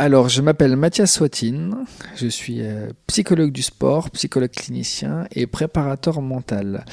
Alors, 0.00 0.30
je 0.30 0.40
m'appelle 0.40 0.76
Mathias 0.76 1.12
Swatine, 1.12 1.84
je 2.16 2.26
suis 2.26 2.62
euh, 2.62 2.88
psychologue 3.06 3.52
du 3.52 3.60
sport, 3.60 4.08
psychologue 4.08 4.50
clinicien 4.50 5.26
et 5.30 5.46
préparateur 5.46 6.22
mental. 6.22 6.86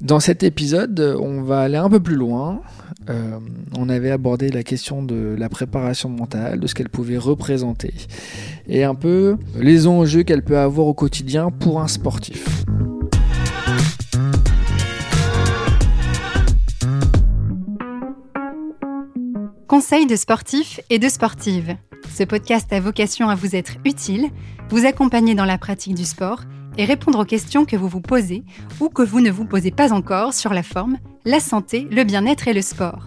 Dans 0.00 0.20
cet 0.20 0.44
épisode, 0.44 1.16
on 1.20 1.42
va 1.42 1.62
aller 1.62 1.78
un 1.78 1.90
peu 1.90 1.98
plus 1.98 2.14
loin. 2.14 2.60
Euh, 3.10 3.40
on 3.76 3.88
avait 3.88 4.12
abordé 4.12 4.50
la 4.50 4.62
question 4.62 5.02
de 5.02 5.34
la 5.36 5.48
préparation 5.48 6.10
mentale, 6.10 6.60
de 6.60 6.68
ce 6.68 6.76
qu'elle 6.76 6.90
pouvait 6.90 7.18
représenter, 7.18 7.92
et 8.68 8.84
un 8.84 8.94
peu 8.94 9.36
les 9.58 9.88
enjeux 9.88 10.22
qu'elle 10.22 10.44
peut 10.44 10.58
avoir 10.58 10.86
au 10.86 10.94
quotidien 10.94 11.50
pour 11.50 11.80
un 11.80 11.88
sportif. 11.88 12.64
Conseil 19.72 20.04
de 20.04 20.16
sportifs 20.16 20.80
et 20.90 20.98
de 20.98 21.08
sportives. 21.08 21.78
Ce 22.14 22.24
podcast 22.24 22.70
a 22.74 22.78
vocation 22.78 23.30
à 23.30 23.34
vous 23.34 23.56
être 23.56 23.76
utile, 23.86 24.28
vous 24.68 24.84
accompagner 24.84 25.34
dans 25.34 25.46
la 25.46 25.56
pratique 25.56 25.94
du 25.94 26.04
sport 26.04 26.42
et 26.76 26.84
répondre 26.84 27.20
aux 27.20 27.24
questions 27.24 27.64
que 27.64 27.74
vous 27.74 27.88
vous 27.88 28.02
posez 28.02 28.44
ou 28.80 28.90
que 28.90 29.00
vous 29.00 29.22
ne 29.22 29.30
vous 29.30 29.46
posez 29.46 29.70
pas 29.70 29.94
encore 29.94 30.34
sur 30.34 30.52
la 30.52 30.62
forme, 30.62 30.98
la 31.24 31.40
santé, 31.40 31.88
le 31.90 32.04
bien-être 32.04 32.48
et 32.48 32.52
le 32.52 32.60
sport. 32.60 33.06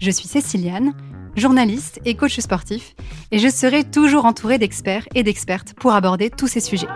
Je 0.00 0.10
suis 0.10 0.28
Céciliane, 0.28 0.92
journaliste 1.34 1.98
et 2.04 2.14
coach 2.14 2.38
sportif, 2.40 2.94
et 3.30 3.38
je 3.38 3.48
serai 3.48 3.82
toujours 3.82 4.26
entourée 4.26 4.58
d'experts 4.58 5.08
et 5.14 5.22
d'expertes 5.22 5.72
pour 5.72 5.94
aborder 5.94 6.28
tous 6.28 6.46
ces 6.46 6.60
sujets. 6.60 6.88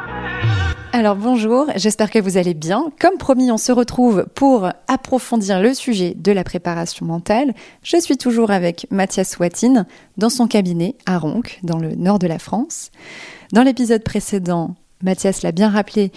Alors 0.99 1.15
bonjour, 1.15 1.67
j'espère 1.77 2.11
que 2.11 2.19
vous 2.19 2.39
allez 2.39 2.55
bien. 2.55 2.91
Comme 2.99 3.19
promis, 3.19 3.51
on 3.51 3.59
se 3.59 3.71
retrouve 3.71 4.25
pour 4.35 4.71
approfondir 4.89 5.61
le 5.61 5.75
sujet 5.75 6.15
de 6.17 6.33
la 6.33 6.43
préparation 6.43 7.05
mentale. 7.05 7.53
Je 7.83 7.99
suis 7.99 8.17
toujours 8.17 8.51
avec 8.51 8.87
Mathias 8.91 9.39
Watine 9.39 9.85
dans 10.17 10.31
son 10.31 10.47
cabinet 10.47 10.95
à 11.05 11.19
Ronc, 11.19 11.43
dans 11.63 11.77
le 11.77 11.95
nord 11.97 12.19
de 12.19 12.27
la 12.27 12.39
France. 12.39 12.93
Dans 13.53 13.63
l'épisode 13.63 14.05
précédent, 14.05 14.75
Mathias 15.03 15.43
l'a 15.43 15.53
bien 15.53 15.69
rappelé, 15.69 16.13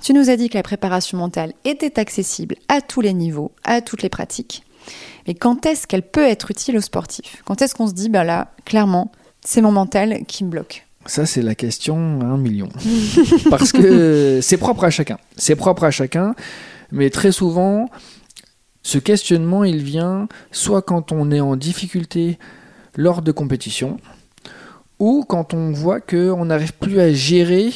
tu 0.00 0.14
nous 0.14 0.30
as 0.30 0.36
dit 0.36 0.48
que 0.48 0.56
la 0.56 0.62
préparation 0.62 1.18
mentale 1.18 1.52
était 1.64 1.98
accessible 1.98 2.54
à 2.68 2.80
tous 2.80 3.00
les 3.00 3.14
niveaux, 3.14 3.50
à 3.64 3.80
toutes 3.80 4.04
les 4.04 4.08
pratiques. 4.08 4.62
Mais 5.26 5.34
quand 5.34 5.66
est-ce 5.66 5.88
qu'elle 5.88 6.08
peut 6.08 6.28
être 6.28 6.52
utile 6.52 6.76
aux 6.76 6.80
sportifs 6.80 7.42
Quand 7.44 7.60
est-ce 7.60 7.74
qu'on 7.74 7.88
se 7.88 7.92
dit, 7.92 8.08
bah 8.08 8.22
là, 8.22 8.52
clairement, 8.66 9.10
c'est 9.44 9.62
mon 9.62 9.72
mental 9.72 10.20
qui 10.28 10.44
me 10.44 10.50
bloque? 10.50 10.86
Ça, 11.06 11.26
c'est 11.26 11.42
la 11.42 11.54
question 11.54 12.20
à 12.20 12.24
un 12.24 12.38
million. 12.38 12.68
Parce 13.50 13.72
que 13.72 14.40
c'est 14.40 14.56
propre 14.56 14.84
à 14.84 14.90
chacun. 14.90 15.18
C'est 15.36 15.56
propre 15.56 15.84
à 15.84 15.90
chacun. 15.90 16.34
Mais 16.92 17.10
très 17.10 17.32
souvent, 17.32 17.88
ce 18.82 18.98
questionnement, 18.98 19.64
il 19.64 19.82
vient 19.82 20.28
soit 20.50 20.82
quand 20.82 21.12
on 21.12 21.30
est 21.30 21.40
en 21.40 21.56
difficulté 21.56 22.38
lors 22.96 23.22
de 23.22 23.32
compétitions, 23.32 23.96
ou 24.98 25.24
quand 25.26 25.54
on 25.54 25.72
voit 25.72 26.00
qu'on 26.00 26.44
n'arrive 26.44 26.74
plus 26.74 27.00
à 27.00 27.12
gérer 27.12 27.72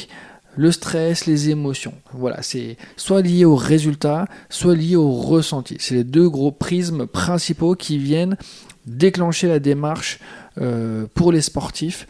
le 0.55 0.71
stress, 0.71 1.25
les 1.25 1.49
émotions. 1.49 1.93
Voilà, 2.13 2.41
c'est 2.41 2.77
soit 2.95 3.21
lié 3.21 3.45
au 3.45 3.55
résultat, 3.55 4.25
soit 4.49 4.75
lié 4.75 4.95
au 4.95 5.11
ressenti. 5.11 5.77
C'est 5.79 5.95
les 5.95 6.03
deux 6.03 6.29
gros 6.29 6.51
prismes 6.51 7.05
principaux 7.05 7.75
qui 7.75 7.97
viennent 7.97 8.37
déclencher 8.85 9.47
la 9.47 9.59
démarche 9.59 10.19
euh, 10.59 11.05
pour 11.13 11.31
les 11.31 11.41
sportifs 11.41 12.07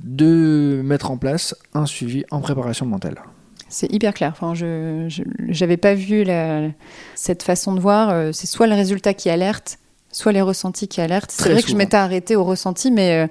de 0.00 0.82
mettre 0.84 1.10
en 1.10 1.16
place 1.16 1.54
un 1.74 1.86
suivi 1.86 2.24
en 2.30 2.40
préparation 2.40 2.86
mentale. 2.86 3.22
C'est 3.68 3.92
hyper 3.92 4.14
clair. 4.14 4.32
Enfin, 4.32 4.54
je 4.54 5.22
n'avais 5.60 5.76
pas 5.76 5.94
vu 5.94 6.24
cette 7.14 7.42
façon 7.42 7.74
de 7.74 7.80
voir. 7.80 8.10
Euh, 8.10 8.30
c'est 8.32 8.46
soit 8.46 8.66
le 8.66 8.74
résultat 8.74 9.12
qui 9.12 9.28
alerte, 9.28 9.78
soit 10.12 10.32
les 10.32 10.42
ressentis 10.42 10.86
qui 10.86 11.00
alertent. 11.00 11.32
C'est 11.32 11.50
vrai 11.50 11.62
que 11.62 11.68
je 11.68 11.76
m'étais 11.76 11.96
arrêtée 11.96 12.36
au 12.36 12.44
ressenti, 12.44 12.90
mais, 12.90 13.24
euh, 13.24 13.26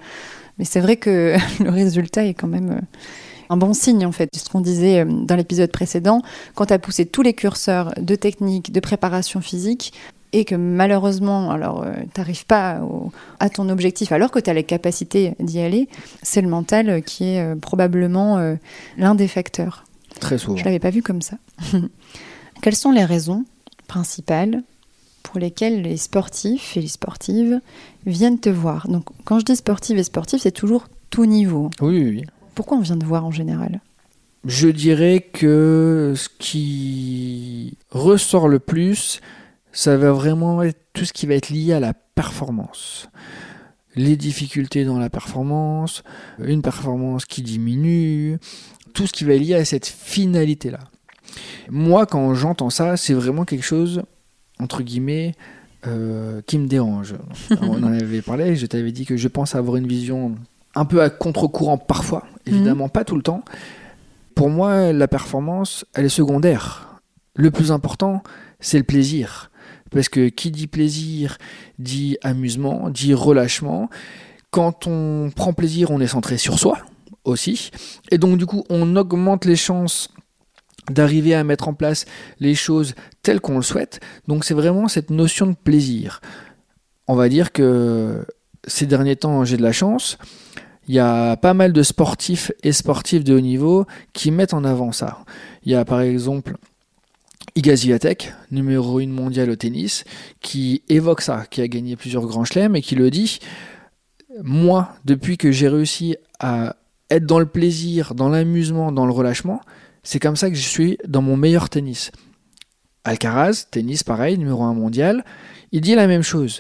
mais 0.58 0.66
c'est 0.66 0.82
vrai 0.82 0.98
que 0.98 1.36
le 1.64 1.70
résultat 1.70 2.26
est 2.26 2.34
quand 2.34 2.48
même 2.48 2.72
euh, 2.72 3.02
un 3.50 3.56
bon 3.56 3.74
signe 3.74 4.06
en 4.06 4.12
fait. 4.12 4.30
Ce 4.36 4.50
qu'on 4.50 4.60
disait 4.60 5.06
dans 5.06 5.36
l'épisode 5.36 5.72
précédent, 5.72 6.22
quand 6.54 6.66
tu 6.66 6.74
as 6.74 6.80
poussé 6.80 7.06
tous 7.06 7.22
les 7.22 7.34
curseurs 7.34 7.94
de 7.98 8.16
technique, 8.16 8.74
de 8.74 8.80
préparation 8.82 9.40
physique, 9.40 9.94
et 10.36 10.44
que 10.44 10.56
malheureusement, 10.56 11.50
alors 11.50 11.84
euh, 11.84 11.94
tu 12.14 12.20
n'arrives 12.20 12.46
pas 12.46 12.82
à 13.40 13.50
ton 13.50 13.70
objectif 13.70 14.12
alors 14.12 14.32
que 14.32 14.40
tu 14.40 14.50
as 14.50 14.54
les 14.54 14.66
capacités 14.66 15.34
d'y 15.40 15.62
aller, 15.62 15.88
c'est 16.24 16.42
le 16.42 16.50
mental 16.50 17.02
qui 17.04 17.24
est 17.24 17.40
euh, 17.40 17.56
probablement 17.56 18.38
euh, 18.38 18.56
l'un 18.98 19.16
des 19.16 19.30
facteurs. 19.30 19.86
Très 20.20 20.38
souvent. 20.38 20.58
Je 20.58 20.66
l'avais 20.66 20.80
pas 20.80 20.90
vu 20.90 21.02
comme 21.02 21.22
ça. 21.22 21.38
Quelles 22.62 22.76
sont 22.76 22.92
les 22.92 23.06
raisons 23.06 23.46
principales 23.88 24.62
pour 25.24 25.40
lesquelles 25.40 25.82
les 25.82 25.96
sportifs 25.96 26.76
et 26.76 26.82
les 26.82 26.90
sportives 26.90 27.62
viennent 28.06 28.40
te 28.40 28.50
voir? 28.50 28.90
Donc 28.90 29.06
quand 29.24 29.40
je 29.40 29.46
dis 29.46 29.56
sportive 29.56 29.98
et 29.98 30.04
sportif, 30.04 30.42
c'est 30.42 30.52
toujours 30.52 30.90
tout 31.12 31.26
niveau. 31.26 31.70
Oui, 31.80 32.04
oui, 32.04 32.10
oui. 32.10 32.24
Pourquoi 32.56 32.78
on 32.78 32.82
vient 32.82 32.98
te 32.98 33.06
voir 33.06 33.26
en 33.26 33.32
général? 33.32 33.80
Je 34.44 34.68
dirais 34.68 35.22
que 35.32 36.14
ce 36.16 36.28
qui 36.40 37.78
ressort 37.90 38.50
le 38.50 38.60
plus, 38.60 39.22
ça 39.76 39.98
va 39.98 40.14
vraiment 40.14 40.64
être 40.64 40.80
tout 40.94 41.04
ce 41.04 41.12
qui 41.12 41.26
va 41.26 41.36
être 41.36 41.50
lié 41.50 41.74
à 41.74 41.82
la 41.82 41.94
performance. 41.94 43.10
Les 43.96 44.16
difficultés 44.16 44.86
dans 44.86 44.98
la 44.98 45.10
performance, 45.10 46.04
une 46.40 46.62
performance 46.62 47.26
qui 47.26 47.42
diminue, 47.42 48.40
tout 48.94 49.06
ce 49.06 49.12
qui 49.12 49.26
va 49.26 49.34
être 49.34 49.42
lié 49.42 49.56
à 49.56 49.66
cette 49.66 49.86
finalité-là. 49.86 50.80
Moi, 51.70 52.06
quand 52.06 52.34
j'entends 52.36 52.70
ça, 52.70 52.96
c'est 52.96 53.14
vraiment 53.14 53.44
quelque 53.44 53.66
chose, 53.66 54.04
entre 54.60 54.82
guillemets, 54.82 55.36
euh, 55.88 56.42
qui 56.48 56.58
me 56.58 56.68
dérange. 56.68 57.16
On 57.62 57.84
en 57.84 57.94
avait 57.94 58.22
parlé, 58.22 58.56
je 58.56 58.66
t'avais 58.66 58.94
dit 58.94 59.06
que 59.06 59.18
je 59.18 59.28
pense 59.28 59.56
avoir 59.56 59.76
une 59.76 59.88
vision 59.88 60.36
un 60.74 60.86
peu 60.86 61.02
à 61.02 61.10
contre-courant 61.10 61.78
parfois, 61.78 62.26
évidemment 62.46 62.86
mhm. 62.86 62.92
pas 62.92 63.04
tout 63.04 63.18
le 63.18 63.24
temps. 63.24 63.44
Pour 64.36 64.50
moi, 64.50 64.94
la 64.94 65.08
performance, 65.10 65.86
elle 65.94 66.06
est 66.06 66.10
secondaire. 66.10 67.02
Le 67.36 67.52
plus 67.52 67.74
important, 67.74 68.24
c'est 68.62 68.78
le 68.78 68.84
plaisir. 68.86 69.52
Parce 69.96 70.10
que 70.10 70.28
qui 70.28 70.52
dit 70.52 70.68
plaisir 70.68 71.38
dit 71.80 72.18
amusement, 72.22 72.90
dit 72.90 73.14
relâchement. 73.14 73.90
Quand 74.52 74.88
on 74.88 75.32
prend 75.34 75.54
plaisir, 75.54 75.90
on 75.90 76.02
est 76.02 76.08
centré 76.08 76.38
sur 76.38 76.60
soi 76.60 76.80
aussi. 77.24 77.72
Et 78.12 78.18
donc 78.18 78.38
du 78.38 78.46
coup, 78.46 78.66
on 78.70 78.98
augmente 78.98 79.46
les 79.46 79.56
chances 79.56 80.10
d'arriver 80.90 81.34
à 81.34 81.46
mettre 81.46 81.70
en 81.70 81.74
place 81.74 82.04
les 82.42 82.56
choses 82.56 82.94
telles 83.24 83.40
qu'on 83.40 83.56
le 83.56 83.62
souhaite. 83.62 84.02
Donc 84.28 84.44
c'est 84.44 84.54
vraiment 84.54 84.90
cette 84.90 85.12
notion 85.12 85.48
de 85.48 85.56
plaisir. 85.56 86.20
On 87.08 87.16
va 87.16 87.30
dire 87.30 87.54
que 87.54 88.26
ces 88.68 88.86
derniers 88.86 89.16
temps, 89.16 89.46
j'ai 89.46 89.56
de 89.56 89.64
la 89.64 89.72
chance. 89.72 90.18
Il 90.90 90.94
y 90.94 91.00
a 91.00 91.38
pas 91.38 91.54
mal 91.54 91.72
de 91.72 91.84
sportifs 91.84 92.52
et 92.64 92.74
sportifs 92.74 93.24
de 93.24 93.34
haut 93.34 93.40
niveau 93.40 93.86
qui 94.12 94.32
mettent 94.32 94.54
en 94.54 94.66
avant 94.66 94.92
ça. 94.92 95.20
Il 95.64 95.72
y 95.72 95.76
a 95.76 95.86
par 95.86 96.02
exemple 96.02 96.58
Iga 97.58 97.74
numéro 98.52 99.00
1 99.00 99.08
mondial 99.08 99.50
au 99.50 99.56
tennis, 99.56 100.04
qui 100.42 100.84
évoque 100.90 101.22
ça, 101.22 101.46
qui 101.50 101.62
a 101.62 101.68
gagné 101.70 101.96
plusieurs 101.96 102.26
grands 102.26 102.44
chelems 102.44 102.76
et 102.76 102.82
qui 102.82 102.96
le 102.96 103.10
dit 103.10 103.40
Moi, 104.44 104.90
depuis 105.06 105.38
que 105.38 105.54
j'ai 105.54 105.70
réussi 105.70 106.18
à 106.40 106.76
être 107.10 107.26
dans 107.26 107.40
le 107.40 107.46
plaisir, 107.46 108.14
dans 108.14 108.28
l'amusement, 108.28 108.92
dans 108.92 109.06
le 109.06 109.14
relâchement, 109.14 109.62
c'est 110.04 110.20
comme 110.20 110.36
ça 110.36 110.50
que 110.50 110.58
je 110.58 110.68
suis 110.68 110.98
dans 111.08 111.22
mon 111.22 111.38
meilleur 111.38 111.70
tennis. 111.70 112.12
Alcaraz, 113.06 113.68
tennis 113.72 114.04
pareil, 114.04 114.38
numéro 114.38 114.64
1 114.64 114.74
mondial, 114.74 115.24
il 115.72 115.80
dit 115.80 115.96
la 115.96 116.08
même 116.08 116.24
chose. 116.24 116.60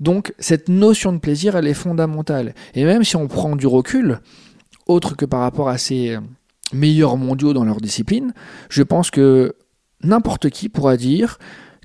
Donc 0.00 0.32
cette 0.38 0.70
notion 0.70 1.12
de 1.12 1.18
plaisir, 1.18 1.54
elle 1.54 1.66
est 1.66 1.74
fondamentale. 1.74 2.54
Et 2.74 2.84
même 2.84 3.04
si 3.04 3.14
on 3.16 3.28
prend 3.28 3.56
du 3.56 3.66
recul, 3.66 4.20
autre 4.86 5.16
que 5.16 5.26
par 5.26 5.40
rapport 5.40 5.68
à 5.68 5.76
ces 5.76 6.16
meilleurs 6.72 7.18
mondiaux 7.18 7.52
dans 7.52 7.64
leur 7.64 7.82
discipline, 7.82 8.32
je 8.70 8.82
pense 8.82 9.10
que 9.10 9.54
n'importe 10.02 10.50
qui 10.50 10.68
pourra 10.68 10.96
dire 10.96 11.38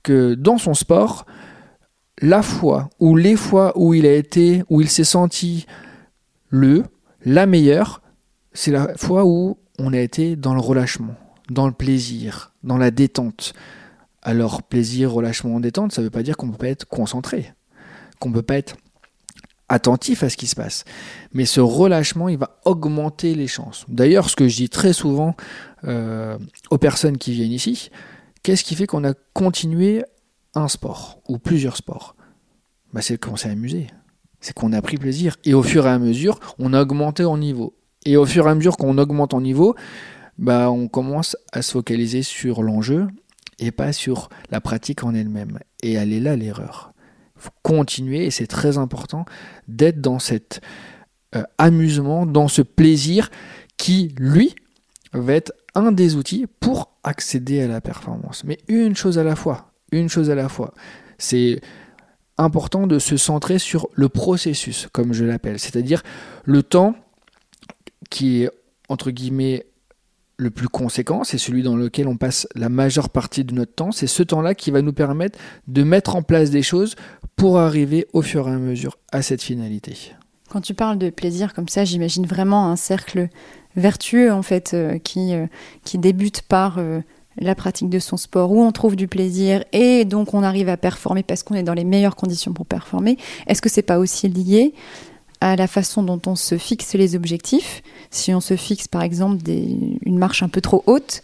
que 0.03 0.33
dans 0.35 0.57
son 0.57 0.73
sport, 0.73 1.25
la 2.21 2.41
fois 2.41 2.89
ou 2.99 3.15
les 3.15 3.35
fois 3.35 3.73
où 3.75 3.93
il 3.93 4.05
a 4.05 4.13
été, 4.13 4.63
où 4.69 4.81
il 4.81 4.89
s'est 4.89 5.03
senti 5.03 5.65
le, 6.49 6.83
la 7.25 7.45
meilleure, 7.45 8.01
c'est 8.53 8.71
la 8.71 8.95
fois 8.95 9.25
où 9.25 9.57
on 9.79 9.93
a 9.93 9.99
été 9.99 10.35
dans 10.35 10.53
le 10.53 10.61
relâchement, 10.61 11.15
dans 11.49 11.67
le 11.67 11.73
plaisir, 11.73 12.53
dans 12.63 12.77
la 12.77 12.91
détente. 12.91 13.53
Alors 14.21 14.63
plaisir, 14.63 15.11
relâchement, 15.11 15.59
détente, 15.59 15.91
ça 15.91 16.01
ne 16.01 16.07
veut 16.07 16.11
pas 16.11 16.23
dire 16.23 16.37
qu'on 16.37 16.47
ne 16.47 16.51
peut 16.51 16.57
pas 16.57 16.69
être 16.69 16.85
concentré, 16.85 17.53
qu'on 18.19 18.29
ne 18.29 18.33
peut 18.33 18.41
pas 18.41 18.57
être 18.57 18.75
attentif 19.69 20.23
à 20.23 20.29
ce 20.29 20.37
qui 20.37 20.47
se 20.47 20.55
passe. 20.55 20.83
Mais 21.33 21.45
ce 21.45 21.59
relâchement, 21.59 22.29
il 22.29 22.37
va 22.37 22.59
augmenter 22.65 23.35
les 23.35 23.47
chances. 23.47 23.85
D'ailleurs, 23.87 24.29
ce 24.29 24.35
que 24.35 24.47
je 24.47 24.55
dis 24.55 24.69
très 24.69 24.93
souvent 24.93 25.35
euh, 25.85 26.37
aux 26.69 26.77
personnes 26.77 27.17
qui 27.17 27.31
viennent 27.31 27.51
ici, 27.51 27.89
qu'est-ce 28.43 28.63
qui 28.63 28.75
fait 28.75 28.87
qu'on 28.87 29.03
a 29.03 29.13
continué 29.33 30.03
un 30.53 30.67
sport 30.67 31.19
ou 31.27 31.37
plusieurs 31.37 31.77
sports? 31.77 32.15
Bah, 32.93 33.01
C'est 33.01 33.19
qu'on 33.19 33.35
s'est 33.35 33.49
amusé. 33.49 33.87
C'est 34.39 34.53
qu'on 34.53 34.73
a 34.73 34.81
pris 34.81 34.97
plaisir. 34.97 35.37
Et 35.43 35.53
au 35.53 35.63
fur 35.63 35.87
et 35.87 35.89
à 35.89 35.99
mesure, 35.99 36.39
on 36.59 36.73
a 36.73 36.81
augmenté 36.81 37.25
en 37.25 37.37
niveau. 37.37 37.75
Et 38.05 38.17
au 38.17 38.25
fur 38.25 38.47
et 38.47 38.51
à 38.51 38.55
mesure 38.55 38.77
qu'on 38.77 38.97
augmente 38.99 39.33
en 39.33 39.41
niveau, 39.41 39.75
bah, 40.37 40.69
on 40.69 40.87
commence 40.87 41.35
à 41.51 41.61
se 41.63 41.71
focaliser 41.71 42.21
sur 42.21 42.61
l'enjeu 42.61 43.07
et 43.57 43.71
pas 43.71 43.93
sur 43.93 44.29
la 44.51 44.61
pratique 44.61 45.03
en 45.03 45.15
elle-même. 45.15 45.59
Et 45.81 45.93
elle 45.93 46.13
est 46.13 46.19
là 46.19 46.35
l'erreur 46.35 46.93
continuer, 47.63 48.25
et 48.25 48.31
c'est 48.31 48.47
très 48.47 48.77
important, 48.77 49.25
d'être 49.67 50.01
dans 50.01 50.19
cette 50.19 50.61
euh, 51.35 51.43
amusement, 51.57 52.25
dans 52.25 52.47
ce 52.47 52.61
plaisir 52.61 53.29
qui, 53.77 54.13
lui, 54.17 54.55
va 55.13 55.33
être 55.33 55.53
un 55.75 55.91
des 55.91 56.15
outils 56.15 56.47
pour 56.59 56.91
accéder 57.03 57.61
à 57.61 57.67
la 57.67 57.81
performance. 57.81 58.43
Mais 58.43 58.57
une 58.67 58.95
chose 58.95 59.17
à 59.17 59.23
la 59.23 59.35
fois, 59.35 59.71
une 59.91 60.09
chose 60.09 60.29
à 60.29 60.35
la 60.35 60.49
fois. 60.49 60.73
C'est 61.17 61.61
important 62.37 62.87
de 62.87 62.99
se 62.99 63.17
centrer 63.17 63.59
sur 63.59 63.87
le 63.93 64.09
processus, 64.09 64.87
comme 64.91 65.13
je 65.13 65.25
l'appelle, 65.25 65.59
c'est-à-dire 65.59 66.03
le 66.43 66.63
temps 66.63 66.95
qui 68.09 68.43
est, 68.43 68.51
entre 68.89 69.11
guillemets, 69.11 69.65
le 70.37 70.49
plus 70.49 70.67
conséquent, 70.67 71.23
c'est 71.23 71.37
celui 71.37 71.63
dans 71.63 71.75
lequel 71.75 72.07
on 72.07 72.17
passe 72.17 72.47
la 72.55 72.69
majeure 72.69 73.09
partie 73.09 73.43
de 73.43 73.53
notre 73.53 73.73
temps. 73.73 73.91
C'est 73.91 74.07
ce 74.07 74.23
temps-là 74.23 74.55
qui 74.55 74.71
va 74.71 74.81
nous 74.81 74.93
permettre 74.93 75.39
de 75.67 75.83
mettre 75.83 76.15
en 76.15 76.21
place 76.21 76.49
des 76.49 76.61
choses 76.61 76.95
pour 77.35 77.59
arriver 77.59 78.07
au 78.13 78.21
fur 78.21 78.47
et 78.47 78.51
à 78.51 78.57
mesure 78.57 78.97
à 79.11 79.21
cette 79.21 79.41
finalité. 79.41 79.95
Quand 80.49 80.61
tu 80.61 80.73
parles 80.73 80.97
de 80.97 81.09
plaisir 81.09 81.53
comme 81.53 81.67
ça, 81.67 81.85
j'imagine 81.85 82.25
vraiment 82.25 82.69
un 82.69 82.75
cercle 82.75 83.29
vertueux 83.75 84.31
en 84.31 84.41
fait 84.41 84.73
euh, 84.73 84.99
qui, 84.99 85.33
euh, 85.33 85.47
qui 85.83 85.97
débute 85.97 86.43
par 86.43 86.77
euh, 86.77 87.01
la 87.37 87.55
pratique 87.55 87.89
de 87.89 87.99
son 87.99 88.15
sport 88.15 88.51
où 88.51 88.61
on 88.61 88.71
trouve 88.71 88.95
du 88.95 89.07
plaisir 89.07 89.63
et 89.73 90.05
donc 90.05 90.33
on 90.33 90.43
arrive 90.43 90.69
à 90.69 90.77
performer 90.77 91.23
parce 91.23 91.43
qu'on 91.43 91.55
est 91.55 91.63
dans 91.63 91.73
les 91.73 91.83
meilleures 91.83 92.15
conditions 92.15 92.53
pour 92.53 92.65
performer. 92.65 93.17
Est-ce 93.47 93.61
que 93.61 93.69
c'est 93.69 93.81
pas 93.81 93.99
aussi 93.99 94.29
lié 94.29 94.73
à 95.45 95.55
la 95.55 95.67
façon 95.67 96.01
dont 96.01 96.19
on 96.25 96.35
se 96.35 96.57
fixe 96.57 96.95
les 96.95 97.15
objectifs 97.15 97.83
Si 98.09 98.33
on 98.33 98.41
se 98.41 98.55
fixe 98.55 98.87
par 98.87 99.03
exemple 99.03 99.43
une 99.47 100.17
marche 100.17 100.41
un 100.41 100.49
peu 100.49 100.59
trop 100.59 100.83
haute, 100.87 101.21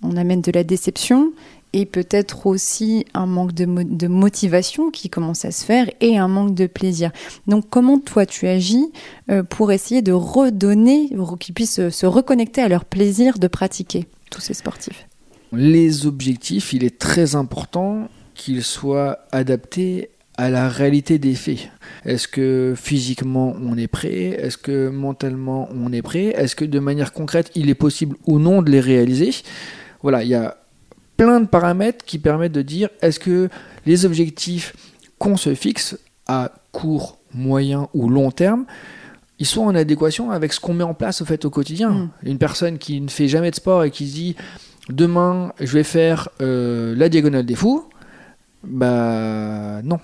on 0.00 0.16
amène 0.16 0.42
de 0.42 0.52
la 0.52 0.62
déception 0.62 1.32
et 1.72 1.84
peut-être 1.84 2.46
aussi 2.46 3.04
un 3.14 3.26
manque 3.26 3.52
de, 3.52 3.64
de, 3.64 4.06
motivation 4.06 4.92
qui 4.92 5.10
commence 5.10 5.44
à 5.44 5.50
se 5.50 5.64
faire 5.64 5.90
et 6.00 6.16
un 6.16 6.28
manque 6.28 6.54
de 6.54 6.68
plaisir. 6.68 7.10
Donc 7.48 7.64
comment 7.68 7.98
toi 7.98 8.26
tu 8.26 8.46
agis 8.46 8.92
euh, 9.28 9.42
pour 9.42 9.72
essayer 9.72 10.02
de 10.02 10.12
redonner, 10.12 11.10
qu'ils 11.40 11.54
puissent 11.54 11.88
se 11.88 12.06
reconnecter 12.06 12.62
à 12.62 12.68
leur 12.68 12.84
plaisir 12.84 13.40
de 13.40 13.48
pratiquer, 13.48 14.06
tous 14.30 14.40
ces 14.40 14.54
sportifs? 14.54 15.08
Les 15.52 16.06
objectifs, 16.06 16.72
il 16.72 16.84
est 16.84 16.96
très 16.96 17.34
important 17.34 18.08
qu'ils 18.34 18.62
soient 18.62 19.18
adaptés 19.32 20.10
à 20.38 20.50
la 20.50 20.68
réalité 20.68 21.18
des 21.18 21.34
faits. 21.34 21.68
Est-ce 22.04 22.28
que 22.28 22.74
physiquement 22.76 23.54
on 23.60 23.76
est 23.76 23.88
prêt? 23.88 24.36
Est-ce 24.38 24.56
que 24.56 24.88
mentalement 24.88 25.68
on 25.74 25.92
est 25.92 26.00
prêt? 26.00 26.26
Est-ce 26.26 26.54
que 26.54 26.64
de 26.64 26.78
manière 26.78 27.12
concrète 27.12 27.50
il 27.56 27.68
est 27.68 27.74
possible 27.74 28.16
ou 28.26 28.38
non 28.38 28.62
de 28.62 28.70
les 28.70 28.80
réaliser? 28.80 29.32
Voilà, 30.00 30.22
il 30.22 30.28
y 30.28 30.36
a 30.36 30.56
plein 31.16 31.40
de 31.40 31.46
paramètres 31.46 32.04
qui 32.04 32.20
permettent 32.20 32.52
de 32.52 32.62
dire 32.62 32.88
est-ce 33.02 33.18
que 33.18 33.48
les 33.84 34.06
objectifs 34.06 34.74
qu'on 35.18 35.36
se 35.36 35.54
fixe 35.56 35.98
à 36.28 36.52
court, 36.70 37.18
moyen 37.34 37.88
ou 37.92 38.08
long 38.08 38.30
terme, 38.30 38.64
ils 39.40 39.46
sont 39.46 39.62
en 39.62 39.74
adéquation 39.74 40.30
avec 40.30 40.52
ce 40.52 40.60
qu'on 40.60 40.74
met 40.74 40.84
en 40.84 40.94
place 40.94 41.20
au 41.20 41.24
fait 41.24 41.44
au 41.44 41.50
quotidien. 41.50 41.90
Mm. 41.90 42.10
Une 42.22 42.38
personne 42.38 42.78
qui 42.78 43.00
ne 43.00 43.08
fait 43.08 43.26
jamais 43.26 43.50
de 43.50 43.56
sport 43.56 43.82
et 43.82 43.90
qui 43.90 44.08
se 44.08 44.14
dit 44.14 44.36
demain 44.88 45.52
je 45.58 45.72
vais 45.72 45.82
faire 45.82 46.28
euh, 46.40 46.94
la 46.96 47.08
diagonale 47.08 47.44
des 47.44 47.56
fous, 47.56 47.88
bah 48.62 49.82
non. 49.82 49.98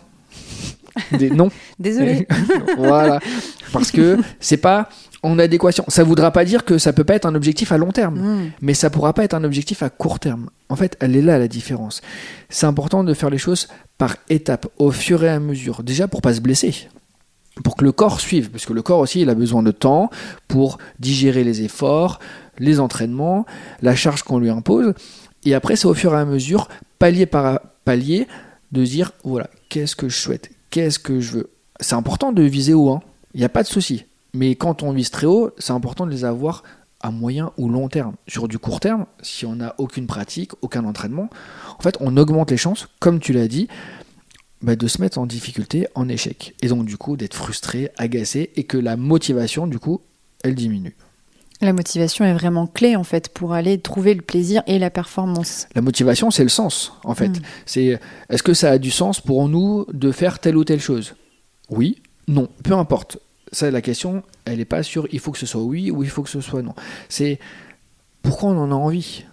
Des, 1.12 1.31
non. 1.31 1.50
Désolé. 1.78 2.26
voilà. 2.76 3.20
Parce 3.72 3.90
que 3.90 4.19
c'est 4.40 4.56
pas 4.56 4.88
en 5.22 5.38
adéquation. 5.38 5.84
Ça 5.88 6.04
voudra 6.04 6.31
pas 6.31 6.44
dire 6.44 6.64
que 6.64 6.78
ça 6.78 6.92
peut 6.92 7.04
pas 7.04 7.14
être 7.14 7.26
un 7.26 7.34
objectif 7.34 7.72
à 7.72 7.78
long 7.78 7.90
terme, 7.90 8.19
mm. 8.19 8.50
mais 8.60 8.75
ça 8.75 8.90
pourra 8.90 9.12
pas 9.12 9.25
être 9.25 9.34
un 9.34 9.44
objectif 9.44 9.82
à 9.82 9.90
court 9.90 10.20
terme. 10.20 10.50
En 10.69 10.76
fait, 10.76 10.96
elle 11.00 11.16
est 11.16 11.22
là 11.22 11.38
la 11.38 11.48
différence. 11.48 12.02
C'est 12.48 12.66
important 12.66 13.04
de 13.04 13.14
faire 13.14 13.31
les 13.31 13.38
choses 13.38 13.69
par 13.98 14.16
étapes, 14.28 14.66
au 14.78 14.90
fur 14.90 15.25
et 15.25 15.28
à 15.28 15.40
mesure. 15.40 15.82
Déjà 15.82 16.08
pour 16.08 16.22
pas 16.22 16.34
se 16.34 16.40
blesser, 16.40 16.88
pour 17.62 17.76
que 17.76 17.84
le 17.84 17.92
corps 17.92 18.20
suive, 18.20 18.50
parce 18.50 18.66
que 18.66 18.72
le 18.72 18.82
corps 18.82 19.00
aussi 19.00 19.22
il 19.22 19.31
a 19.31 19.34
besoin 19.34 19.62
de 19.62 19.70
temps 19.70 20.10
pour 20.48 20.78
digérer 20.98 21.44
les 21.44 21.62
efforts, 21.62 22.20
les 22.58 22.81
entraînements, 22.81 23.46
la 23.82 23.94
charge 23.94 24.22
qu'on 24.22 24.38
lui 24.38 24.50
impose. 24.50 24.94
Et 25.44 25.54
après, 25.54 25.76
c'est 25.76 25.86
au 25.86 25.94
fur 25.94 26.14
et 26.14 26.19
à 26.19 26.25
mesure, 26.25 26.69
palier 26.98 27.26
par 27.26 27.60
palier, 27.84 28.26
de 28.72 28.84
dire 28.84 29.12
voilà, 29.25 29.48
qu'est-ce 29.75 29.97
que 29.97 30.09
je 30.09 30.17
souhaite, 30.17 30.53
qu'est-ce 30.71 31.00
que 31.00 31.19
je 31.19 31.32
veux. 31.32 31.50
C'est 31.81 31.97
important 31.97 32.31
de 32.31 32.44
viser 32.44 32.75
haut, 32.75 32.91
hein. 32.91 33.03
il 33.35 33.41
n'y 33.41 33.44
a 33.44 33.49
pas 33.49 33.65
de 33.65 33.69
souci. 33.69 34.05
Mais 34.32 34.55
quand 34.55 34.85
on 34.85 34.93
vise 34.93 35.11
très 35.11 35.26
haut, 35.26 35.50
c'est 35.59 35.73
important 35.73 36.06
de 36.06 36.12
les 36.12 36.25
avoir 36.25 36.62
à 37.00 37.11
moyen 37.11 37.50
ou 37.59 37.69
long 37.69 37.88
terme. 37.88 38.15
Sur 38.29 38.47
du 38.47 38.61
court 38.61 38.79
terme, 38.79 39.06
si 39.21 39.47
on 39.47 39.56
n'a 39.56 39.75
aucune 39.79 40.06
pratique, 40.06 40.53
aucun 40.62 40.85
entraînement, 40.85 41.29
en 41.76 41.82
fait, 41.82 41.97
on 41.99 42.17
augmente 42.17 42.53
les 42.53 42.56
chances, 42.56 42.87
comme 43.00 43.19
tu 43.19 43.32
l'as 43.32 43.49
dit, 43.49 43.67
bah, 44.62 44.76
de 44.76 44.87
se 44.87 45.00
mettre 45.00 45.19
en 45.19 45.26
difficulté, 45.26 45.88
en 45.97 46.09
échec. 46.09 46.55
Et 46.62 46.69
donc, 46.69 46.85
du 46.85 46.97
coup, 46.97 47.17
d'être 47.17 47.35
frustré, 47.35 47.91
agacé, 47.97 48.53
et 48.55 48.62
que 48.62 48.79
la 48.79 48.97
motivation, 48.97 49.67
du 49.67 49.81
coup, 49.81 50.03
elle 50.44 50.55
diminue. 50.55 50.94
La 51.61 51.73
motivation 51.73 52.25
est 52.25 52.35
vraiment 52.35 52.67
clé 52.67 52.97
en 52.97 53.05
fait 53.05 53.29
pour 53.29 53.53
aller 53.53 53.79
trouver 53.79 54.15
le 54.15 54.23
plaisir 54.23 54.62
et 54.67 54.79
la 54.79 54.91
performance. 54.91 55.67
La 55.75 55.83
motivation, 55.83 56.31
c'est 56.31 56.43
le 56.43 56.49
sens 56.49 56.93
en 57.05 57.15
fait. 57.15 57.29
Hmm. 57.29 57.43
C'est 57.65 58.01
est-ce 58.29 58.43
que 58.43 58.55
ça 58.55 58.73
a 58.73 58.79
du 58.79 58.91
sens 58.91 59.21
pour 59.21 59.49
nous 59.49 59.87
de 59.93 60.11
faire 60.11 60.41
telle 60.41 60.56
ou 60.56 60.65
telle 60.65 60.81
chose? 60.81 61.15
Oui, 61.71 62.03
non, 62.29 62.49
peu 62.62 62.73
importe 62.75 63.19
ça, 63.53 63.71
la 63.71 63.81
question, 63.81 64.23
elle 64.45 64.59
n'est 64.59 64.65
pas 64.65 64.83
sur 64.83 65.06
il 65.12 65.21
faut 65.21 65.31
que 65.31 65.39
ce 65.39 65.47
soit 65.47 65.62
oui 65.62 65.91
ou 65.91 66.03
il 66.03 66.11
faut 66.11 66.23
que 66.23 66.31
ce 66.31 66.41
soit 66.41 66.62
non. 66.62 66.75
C'est 67.09 67.39
pourquoi 68.23 68.51
on 68.51 68.59
en 68.59 68.73
a 68.73 68.75
envie? 68.75 69.25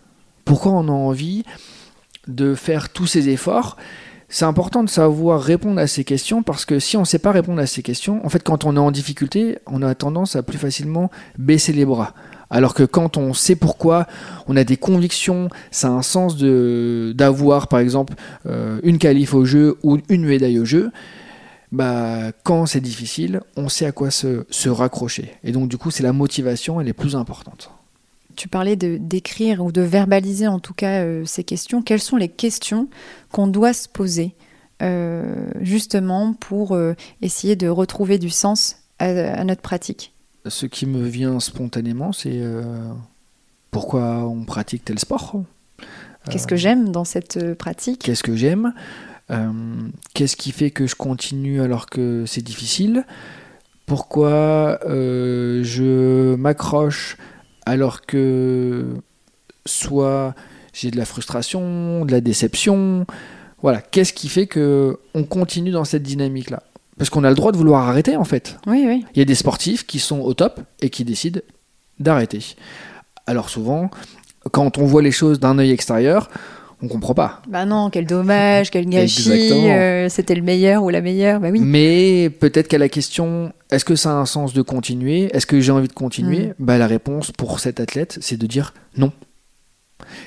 Pourquoi 0.46 0.74
on 0.74 0.88
a 0.88 0.92
envie 0.92 1.44
de 2.28 2.56
faire 2.56 2.90
tous 2.90 3.08
ces 3.08 3.30
efforts? 3.30 3.78
C'est 4.32 4.46
important 4.46 4.82
de 4.84 4.90
savoir 4.90 5.42
répondre 5.42 5.80
à 5.80 5.88
ces 5.88 6.06
questions 6.06 6.42
parce 6.42 6.64
que 6.64 6.80
si 6.80 6.96
on 6.96 7.02
ne 7.02 7.06
sait 7.06 7.20
pas 7.20 7.34
répondre 7.34 7.60
à 7.60 7.68
ces 7.68 7.84
questions, 7.84 8.26
en 8.26 8.30
fait, 8.30 8.42
quand 8.42 8.64
on 8.64 8.78
est 8.78 8.80
en 8.80 8.90
difficulté, 8.90 9.60
on 9.68 9.82
a 9.82 9.94
tendance 9.94 10.38
à 10.38 10.42
plus 10.42 10.58
facilement 10.58 11.12
baisser 11.38 11.74
les 11.74 11.84
bras. 11.84 12.14
Alors 12.50 12.74
que 12.74 12.84
quand 12.84 13.18
on 13.18 13.34
sait 13.34 13.58
pourquoi, 13.58 14.08
on 14.48 14.56
a 14.56 14.64
des 14.64 14.78
convictions, 14.78 15.50
ça 15.70 15.90
a 15.90 15.92
un 15.92 16.02
sens 16.02 16.38
d'avoir, 16.38 17.68
par 17.68 17.80
exemple, 17.80 18.14
euh, 18.46 18.80
une 18.84 19.00
qualif 19.00 19.34
au 19.34 19.44
jeu 19.44 19.78
ou 19.84 20.00
une 20.08 20.26
médaille 20.26 20.60
au 20.60 20.66
jeu, 20.66 20.92
bah, 21.74 22.32
quand 22.44 22.66
c'est 22.66 22.82
difficile, 22.82 23.42
on 23.58 23.68
sait 23.68 23.86
à 23.86 23.92
quoi 23.92 24.12
se, 24.12 24.46
se 24.50 24.70
raccrocher. 24.70 25.34
Et 25.44 25.52
donc, 25.52 25.68
du 25.68 25.78
coup, 25.78 25.92
c'est 25.92 26.04
la 26.04 26.14
motivation, 26.14 26.80
elle 26.80 26.88
est 26.88 26.94
plus 26.94 27.18
importante. 27.18 27.72
Tu 28.42 28.48
parlais 28.48 28.76
de 28.76 28.98
d'écrire 28.98 29.64
ou 29.64 29.72
de 29.72 29.84
verbaliser 29.84 30.48
en 30.48 30.58
tout 30.58 30.74
cas 30.74 31.04
euh, 31.04 31.26
ces 31.26 31.44
questions. 31.44 31.84
Quelles 31.84 32.02
sont 32.02 32.18
les 32.18 32.28
questions 32.28 32.88
qu'on 33.32 33.46
doit 33.46 33.72
se 33.72 33.88
poser 33.88 34.34
euh, 34.82 35.52
justement 35.62 36.34
pour 36.34 36.72
euh, 36.72 36.96
essayer 37.22 37.56
de 37.56 37.68
retrouver 37.68 38.18
du 38.18 38.32
sens 38.32 38.78
à, 38.98 39.44
notre 39.44 39.62
pratique? 39.62 40.16
Ce 40.48 40.66
qui 40.66 40.88
me 40.88 41.04
vient 41.04 41.40
spontanément, 41.40 42.14
c'est 42.14 42.42
pourquoi 43.70 44.26
on 44.26 44.44
pratique 44.44 44.86
tel 44.86 44.98
sport? 44.98 45.44
Qu'est-ce 46.28 46.48
que 46.48 46.56
j'aime 46.56 46.90
dans 46.90 47.06
cette 47.06 47.54
pratique? 47.54 48.02
Qu'est-ce 48.02 48.24
que 48.24 48.36
j'aime? 48.36 48.74
Qu'est-ce 50.16 50.36
qui 50.36 50.52
fait 50.52 50.72
que 50.72 50.88
je 50.88 50.96
continue 50.96 51.62
alors 51.62 51.86
que 51.86 52.26
c'est 52.26 52.42
difficile? 52.42 53.06
Pourquoi 53.86 54.80
je 54.84 56.34
m'accroche 56.38 57.18
alors 57.66 58.02
que 58.02 58.86
soit 59.66 60.36
j'ai 60.74 60.92
de 60.92 60.98
la 60.98 61.06
frustration, 61.06 62.06
de 62.06 62.12
la 62.12 62.22
déception 62.22 63.06
Voilà, 63.62 63.82
qu'est-ce 63.82 64.14
qui 64.14 64.30
fait 64.30 64.48
que 64.48 65.00
on 65.14 65.24
continue 65.24 65.72
dans 65.72 65.86
cette 65.86 66.04
dynamique-là? 66.04 66.64
Parce 66.98 67.10
qu'on 67.10 67.24
a 67.24 67.30
le 67.30 67.36
droit 67.36 67.52
de 67.52 67.58
vouloir 67.58 67.88
arrêter 67.88 68.16
en 68.16 68.24
fait. 68.24 68.58
Oui, 68.68 68.84
oui. 68.86 69.06
Il 69.16 69.20
y 69.20 69.22
a 69.22 69.26
des 69.26 69.36
sportifs 69.36 69.86
qui 69.86 70.00
sont 70.00 70.20
au 70.20 70.34
top 70.34 70.62
et 70.82 70.90
qui 70.90 71.04
décident 71.04 71.42
d'arrêter. 72.00 72.56
Alors 73.28 73.50
souvent, 73.50 73.90
quand 74.52 74.78
on 74.78 74.86
voit 74.86 75.02
les 75.02 75.12
choses 75.12 75.40
d'un 75.40 75.58
œil 75.60 75.72
extérieur, 75.72 76.30
on 76.84 76.88
comprend 76.88 77.14
pas. 77.14 77.42
Bah 77.48 77.66
non, 77.66 77.90
quel 77.90 78.06
dommage, 78.06 78.72
quel 78.72 78.88
gâchis, 78.88 79.70
euh, 79.70 80.10
c'était 80.10 80.36
le 80.36 80.42
meilleur 80.42 80.84
ou 80.84 80.90
la 80.90 81.02
meilleure, 81.02 81.40
bah 81.40 81.50
oui. 81.52 81.60
Mais 81.60 82.30
peut-être 82.30 82.68
qu'à 82.68 82.80
la 82.80 82.90
question, 82.90 83.54
est-ce 83.70 83.86
que 83.86 83.96
ça 83.96 84.12
a 84.12 84.14
un 84.14 84.26
sens 84.26 84.54
de 84.54 84.62
continuer 84.62 85.30
Est-ce 85.36 85.46
que 85.46 85.60
j'ai 85.60 85.72
envie 85.72 85.88
de 85.88 85.94
continuer 85.94 86.48
mm. 86.48 86.54
Bah 86.60 86.78
la 86.78 86.88
réponse 86.88 87.32
pour 87.32 87.60
cet 87.60 87.80
athlète, 87.80 88.18
c'est 88.22 88.38
de 88.38 88.48
dire 88.48 88.74
non. 88.98 89.12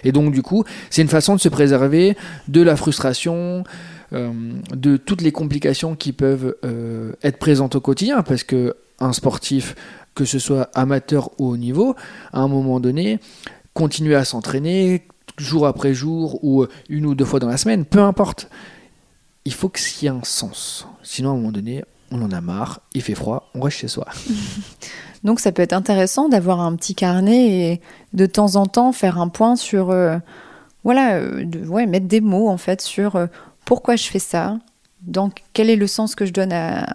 Et 0.05 0.13
donc 0.13 0.33
du 0.33 0.43
coup, 0.43 0.65
c'est 0.91 1.03
une 1.03 1.09
façon 1.09 1.35
de 1.35 1.41
se 1.41 1.49
préserver 1.49 2.17
de 2.47 2.63
la 2.63 2.77
frustration, 2.77 3.65
euh, 4.13 4.33
de 4.75 4.97
toutes 4.97 5.23
les 5.23 5.33
complications 5.33 5.97
qui 5.97 6.13
peuvent 6.13 6.55
euh, 6.65 7.13
être 7.23 7.39
présentes 7.39 7.75
au 7.75 7.81
quotidien, 7.81 8.23
parce 8.23 8.45
que 8.45 8.77
un 9.01 9.13
sportif, 9.13 9.75
que 10.15 10.25
ce 10.25 10.39
soit 10.39 10.71
amateur 10.75 11.31
ou 11.39 11.49
haut 11.49 11.57
niveau, 11.57 11.97
à 12.33 12.41
un 12.41 12.49
moment 12.49 12.79
donné, 12.79 13.19
continuer 13.73 14.15
à 14.15 14.25
s'entraîner, 14.25 15.03
jour 15.37 15.67
après 15.67 15.95
jour 15.95 16.43
ou 16.45 16.67
une 16.89 17.07
ou 17.07 17.15
deux 17.15 17.25
fois 17.25 17.41
dans 17.41 17.49
la 17.49 17.57
semaine, 17.57 17.85
peu 17.85 18.01
importe. 18.01 18.49
Il 19.45 19.53
faut 19.53 19.69
que 19.69 19.81
y 20.03 20.07
ait 20.07 20.09
un 20.09 20.25
sens. 20.25 20.87
Sinon, 21.03 21.31
à 21.31 21.33
un 21.33 21.37
moment 21.37 21.53
donné, 21.53 21.85
on 22.11 22.23
en 22.23 22.31
a 22.31 22.41
marre, 22.41 22.81
il 22.95 23.03
fait 23.03 23.15
froid, 23.15 23.51
on 23.55 23.61
reste 23.61 23.79
chez 23.79 23.89
soi. 23.89 24.07
Donc 25.25 25.41
ça 25.41 25.53
peut 25.53 25.63
être 25.63 25.73
intéressant 25.73 26.29
d'avoir 26.29 26.61
un 26.61 26.77
petit 26.77 26.95
carnet 26.95 27.73
et 27.73 27.81
de 28.13 28.27
temps 28.27 28.57
en 28.57 28.67
temps 28.67 28.93
faire 28.93 29.19
un 29.19 29.29
point 29.29 29.57
sur, 29.57 29.91
euh, 29.91 30.19
voilà, 30.85 31.17
euh, 31.17 31.47
ouais, 31.67 31.87
mettre 31.87 32.07
des 32.07 32.21
mots 32.21 32.49
en 32.49 32.59
fait 32.59 32.83
sur 32.83 33.17
euh, 33.17 33.27
pourquoi 33.65 33.97
je 33.97 34.05
fais 34.05 34.19
ça, 34.19 34.59
dans 35.03 35.31
quel 35.55 35.71
est 35.71 35.77
le 35.77 35.87
sens 35.87 36.15
que 36.15 36.27
je 36.27 36.33
donne 36.33 36.53
à, 36.53 36.95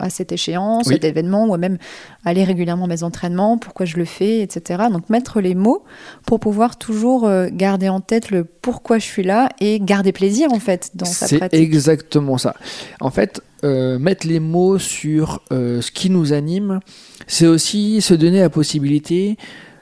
à 0.00 0.10
cette 0.10 0.32
échéance, 0.32 0.86
Oui. 0.86 0.94
cet 0.94 1.04
événement, 1.04 1.46
ou 1.48 1.56
même 1.56 1.78
aller 2.24 2.44
régulièrement 2.44 2.84
à 2.84 2.88
mes 2.88 3.02
entraînements, 3.02 3.58
pourquoi 3.58 3.86
je 3.86 3.96
le 3.96 4.04
fais, 4.04 4.40
etc. 4.40 4.84
Donc 4.92 5.08
mettre 5.10 5.40
les 5.40 5.54
mots 5.54 5.84
pour 6.26 6.40
pouvoir 6.40 6.76
toujours 6.78 7.26
euh, 7.26 7.48
garder 7.52 7.88
en 7.88 8.00
tête 8.00 8.30
le 8.30 8.44
pourquoi 8.44 8.98
je 8.98 9.04
suis 9.06 9.22
là 9.22 9.48
et 9.60 9.80
garder 9.80 10.12
plaisir 10.12 10.52
en 10.52 10.60
fait 10.60 10.90
dans 10.94 11.04
sa 11.06 11.26
C'est 11.26 11.38
pratique. 11.38 11.60
exactement 11.60 12.38
ça. 12.38 12.54
En 13.00 13.10
fait, 13.10 13.40
euh, 13.64 13.98
mettre 13.98 14.26
les 14.26 14.40
mots 14.40 14.78
sur 14.78 15.40
euh, 15.52 15.80
ce 15.80 15.90
qui 15.90 16.10
nous 16.10 16.32
anime, 16.32 16.80
c'est 17.26 17.46
aussi 17.46 18.00
se 18.00 18.14
donner 18.14 18.40
la 18.40 18.50
possibilité 18.50 19.36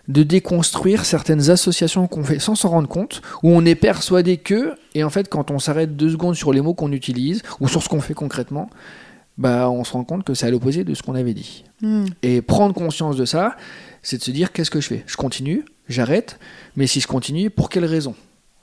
de 0.09 0.23
déconstruire 0.23 1.05
certaines 1.05 1.51
associations 1.51 2.07
qu'on 2.07 2.25
fait 2.25 2.39
sans 2.39 2.55
s'en 2.55 2.71
rendre 2.71 2.89
compte, 2.89 3.21
où 3.43 3.51
on 3.51 3.65
est 3.67 3.75
persuadé 3.75 4.39
que, 4.39 4.73
et 4.95 5.05
en 5.05 5.11
fait 5.11 5.29
quand 5.29 5.51
on 5.51 5.59
s'arrête 5.59 5.97
deux 5.97 6.09
secondes 6.09 6.35
sur 6.35 6.53
les 6.55 6.63
mots 6.63 6.73
qu'on 6.73 6.93
utilise, 6.93 7.43
ou 7.61 7.69
sur 7.69 7.83
ce 7.83 7.91
qu'on 7.91 8.01
fait 8.01 8.15
concrètement, 8.15 8.71
bah 9.39 9.71
on 9.71 9.85
se 9.85 9.93
rend 9.93 10.05
compte 10.05 10.25
que 10.25 10.35
c'est 10.35 10.47
à 10.47 10.51
l'opposé 10.51 10.85
de 10.85 10.95
ce 10.95 11.03
qu'on 11.03 11.15
avait 11.15 11.35
dit. 11.35 11.65
Hmm. 11.81 12.07
Et 12.23 12.43
prendre 12.43 12.75
conscience 12.75 13.17
de 13.17 13.25
ça, 13.25 13.57
c'est 14.03 14.19
de 14.19 14.23
se 14.23 14.31
dire 14.31 14.53
qu'est-ce 14.53 14.71
que 14.71 14.81
je 14.81 14.89
fais? 14.89 15.05
Je 15.07 15.17
continue, 15.17 15.65
j'arrête, 15.89 16.39
mais 16.77 16.87
si 16.87 17.01
je 17.01 17.07
continue, 17.07 17.49
pour 17.49 17.71
quelle 17.71 17.85
raison? 17.85 18.15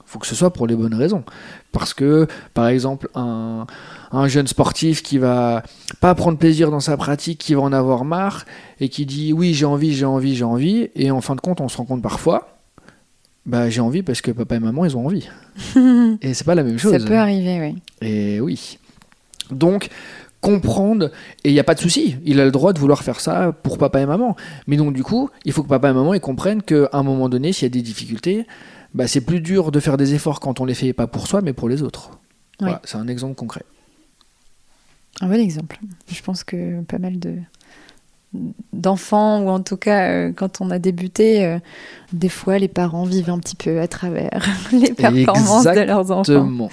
Il 0.02 0.12
faut 0.12 0.20
que 0.20 0.28
ce 0.28 0.36
soit 0.36 0.54
pour 0.54 0.68
les 0.68 0.76
bonnes 0.76 0.94
raisons. 0.94 1.24
Parce 1.72 1.94
que, 1.96 2.28
par 2.54 2.68
exemple, 2.68 3.10
un, 3.16 3.66
un 4.12 4.28
jeune 4.28 4.46
sportif 4.46 5.02
qui 5.02 5.18
va 5.18 5.64
pas 6.00 6.14
prendre 6.14 6.38
plaisir 6.38 6.70
dans 6.70 6.80
sa 6.80 6.96
pratique, 6.96 7.40
qui 7.40 7.56
va 7.56 7.62
en 7.62 7.74
avoir 7.74 8.06
marre, 8.06 8.46
et 8.80 8.90
qui 8.90 9.06
dit 9.06 9.34
oui, 9.34 9.54
j'ai 9.54 9.66
envie, 9.66 9.96
j'ai 9.96 10.06
envie, 10.06 10.36
j'ai 10.36 10.44
envie, 10.44 10.90
et 10.96 11.10
en 11.10 11.22
fin 11.22 11.36
de 11.36 11.42
compte, 11.42 11.60
on 11.62 11.70
se 11.70 11.78
rend 11.78 11.86
compte 11.86 12.04
parfois, 12.04 12.60
bah 13.46 13.70
j'ai 13.70 13.82
envie 13.82 14.04
parce 14.04 14.22
que 14.22 14.32
papa 14.32 14.56
et 14.56 14.60
maman, 14.60 14.86
ils 14.86 14.96
ont 14.98 15.06
envie. 15.06 15.28
et 16.22 16.34
c'est 16.34 16.44
pas 16.44 16.56
la 16.56 16.64
même 16.64 16.78
chose. 16.78 16.92
Ça 16.92 17.08
peut 17.08 17.18
arriver, 17.18 17.60
oui. 17.60 18.08
Et 18.08 18.40
oui. 18.40 18.78
Donc, 19.52 19.90
comprendre, 20.46 21.10
et 21.44 21.50
il 21.50 21.54
n'y 21.54 21.60
a 21.60 21.64
pas 21.64 21.74
de 21.74 21.80
souci, 21.80 22.18
il 22.24 22.40
a 22.40 22.46
le 22.46 22.52
droit 22.52 22.72
de 22.72 22.80
vouloir 22.80 23.02
faire 23.02 23.20
ça 23.20 23.52
pour 23.52 23.80
papa 23.80 24.00
et 24.00 24.06
maman. 24.06 24.36
Mais 24.68 24.78
donc, 24.78 24.94
du 24.94 25.02
coup, 25.02 25.32
il 25.44 25.52
faut 25.52 25.64
que 25.64 25.68
papa 25.68 25.90
et 25.90 25.94
maman 25.94 26.14
ils 26.14 26.20
comprennent 26.20 26.62
qu'à 26.62 26.88
un 26.94 27.02
moment 27.02 27.30
donné, 27.30 27.52
s'il 27.52 27.64
y 27.64 27.66
a 27.66 27.70
des 27.70 27.82
difficultés, 27.82 28.46
bah, 28.94 29.08
c'est 29.08 29.22
plus 29.22 29.42
dur 29.42 29.72
de 29.72 29.80
faire 29.80 29.98
des 29.98 30.14
efforts 30.14 30.40
quand 30.40 30.60
on 30.60 30.66
les 30.66 30.76
fait 30.76 30.94
pas 30.94 31.08
pour 31.08 31.26
soi, 31.28 31.42
mais 31.42 31.54
pour 31.54 31.68
les 31.68 31.82
autres. 31.82 32.12
Oui. 32.12 32.68
Voilà, 32.68 32.82
c'est 32.84 32.98
un 32.98 33.08
exemple 33.08 33.34
concret. 33.34 33.64
Un 35.20 35.28
bon 35.28 35.42
exemple. 35.42 35.80
Je 36.12 36.22
pense 36.22 36.44
que 36.44 36.82
pas 36.84 37.00
mal 37.00 37.18
de 37.18 37.38
d'enfants 38.74 39.40
ou 39.44 39.50
en 39.50 39.62
tout 39.62 39.78
cas 39.78 40.10
euh, 40.10 40.34
quand 40.36 40.60
on 40.60 40.70
a 40.70 40.78
débuté 40.78 41.46
euh, 41.46 41.58
des 42.12 42.28
fois 42.28 42.58
les 42.58 42.68
parents 42.68 43.06
vivent 43.06 43.30
un 43.30 43.40
petit 43.40 43.56
peu 43.56 43.80
à 43.80 43.88
travers 43.88 44.46
les 44.74 44.92
performances 44.92 45.64
de 45.64 45.86
leurs 45.86 46.12
enfants. 46.12 46.70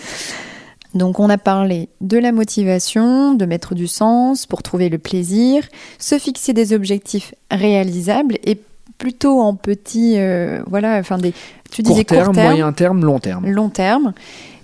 Donc 0.95 1.21
on 1.21 1.31
a 1.31 1.39
parlé 1.39 1.89
de 2.01 2.19
la 2.19 2.33
motivation 2.33 3.35
de 3.35 3.45
mettre 3.47 3.75
du 3.75 3.87
sens 3.87 4.47
pour 4.47 4.63
trouver 4.63 4.89
le 4.89 4.99
plaisir 4.99 5.67
se 5.99 6.19
fixer 6.19 6.53
des 6.53 6.73
objectifs 6.73 7.35
réalisables 7.51 8.39
et 8.45 8.61
plutôt 8.99 9.41
en 9.41 9.55
petit 9.55 10.19
euh, 10.19 10.63
voilà 10.67 10.99
enfin 10.99 11.19
des 11.19 11.35
tu 11.73 11.83
disais 11.83 12.05
Court 12.05 12.17
terme, 12.17 12.27
court 12.27 12.35
terme 12.35 12.47
moyen 12.49 12.73
terme, 12.73 13.05
long 13.05 13.19
terme. 13.19 13.47
long 13.49 13.69
terme. 13.71 14.13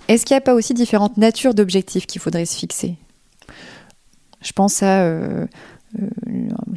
Est-ce 0.07 0.25
qu'il 0.25 0.35
n'y 0.35 0.39
a 0.39 0.41
pas 0.41 0.53
aussi 0.53 0.73
différentes 0.73 1.17
natures 1.17 1.53
d'objectifs 1.53 2.05
qu'il 2.05 2.21
faudrait 2.21 2.45
se 2.45 2.55
fixer? 2.55 2.95
Je 4.41 4.51
pense 4.53 4.81
à, 4.83 5.01
euh, 5.01 5.45
euh, 5.99 6.07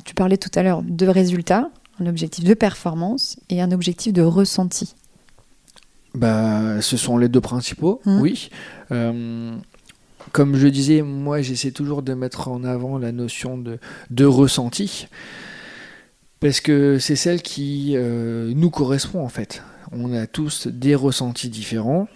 tu 0.05 0.15
parlais 0.15 0.39
tout 0.39 0.51
à 0.55 0.63
l'heure 0.63 0.83
de 0.83 1.07
résultats, 1.07 1.71
un 2.01 2.07
objectif 2.07 2.45
de 2.45 2.55
performance 2.55 3.37
et 3.51 3.61
un 3.61 3.73
objectif 3.73 4.13
de 4.13 4.23
ressenti. 4.23 4.95
Bah, 6.15 6.81
ce 6.83 6.97
sont 6.97 7.17
les 7.17 7.29
deux 7.29 7.41
principaux, 7.41 8.01
Mhm. 8.05 8.21
oui. 8.21 8.51
Euh, 8.91 9.55
comme 10.33 10.57
je 10.57 10.69
disais, 10.69 11.03
moi 11.03 11.41
j'essaie 11.41 11.71
toujours 11.73 12.03
de 12.03 12.13
mettre 12.15 12.49
en 12.49 12.65
avant 12.65 12.99
la 12.99 13.13
notion 13.13 13.57
de, 13.59 13.79
de 14.11 14.25
ressenti, 14.25 15.09
parce 16.41 16.61
que 16.61 16.99
c'est 16.99 17.17
celle 17.17 17.41
qui 17.43 17.93
euh, 17.97 18.53
nous 18.55 18.71
correspond 18.71 19.23
en 19.25 19.29
fait. 19.29 19.63
On 19.91 20.13
a 20.15 20.27
tous 20.27 20.67
des 20.69 20.95
ressentis 20.95 21.49
différents, 21.49 22.09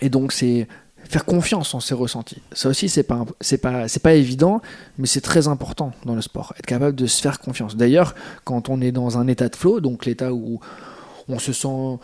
et 0.00 0.08
donc 0.08 0.32
c'est 0.32 0.68
faire 1.08 1.24
confiance 1.24 1.74
en 1.74 1.80
ces 1.80 1.94
ressentis. 1.94 2.40
Ça 2.52 2.68
aussi, 2.68 2.88
c'est 2.88 3.02
pas, 3.02 3.24
c'est 3.40 3.58
pas, 3.58 3.88
c'est 3.88 4.02
pas 4.02 4.14
évident, 4.14 4.62
mais 4.98 5.06
c'est 5.08 5.20
très 5.20 5.48
important 5.48 5.92
dans 6.04 6.14
le 6.14 6.22
sport, 6.22 6.52
être 6.58 6.66
capable 6.66 6.94
de 6.96 7.06
se 7.06 7.20
faire 7.20 7.40
confiance. 7.40 7.76
D'ailleurs, 7.76 8.14
quand 8.44 8.68
on 8.68 8.80
est 8.80 8.92
dans 8.92 9.18
un 9.18 9.26
état 9.26 9.48
de 9.48 9.56
flow, 9.56 9.80
donc 9.80 10.06
l'état 10.06 10.32
où 10.32 10.60
on 11.28 11.38
se 11.40 11.52
sent 11.52 11.98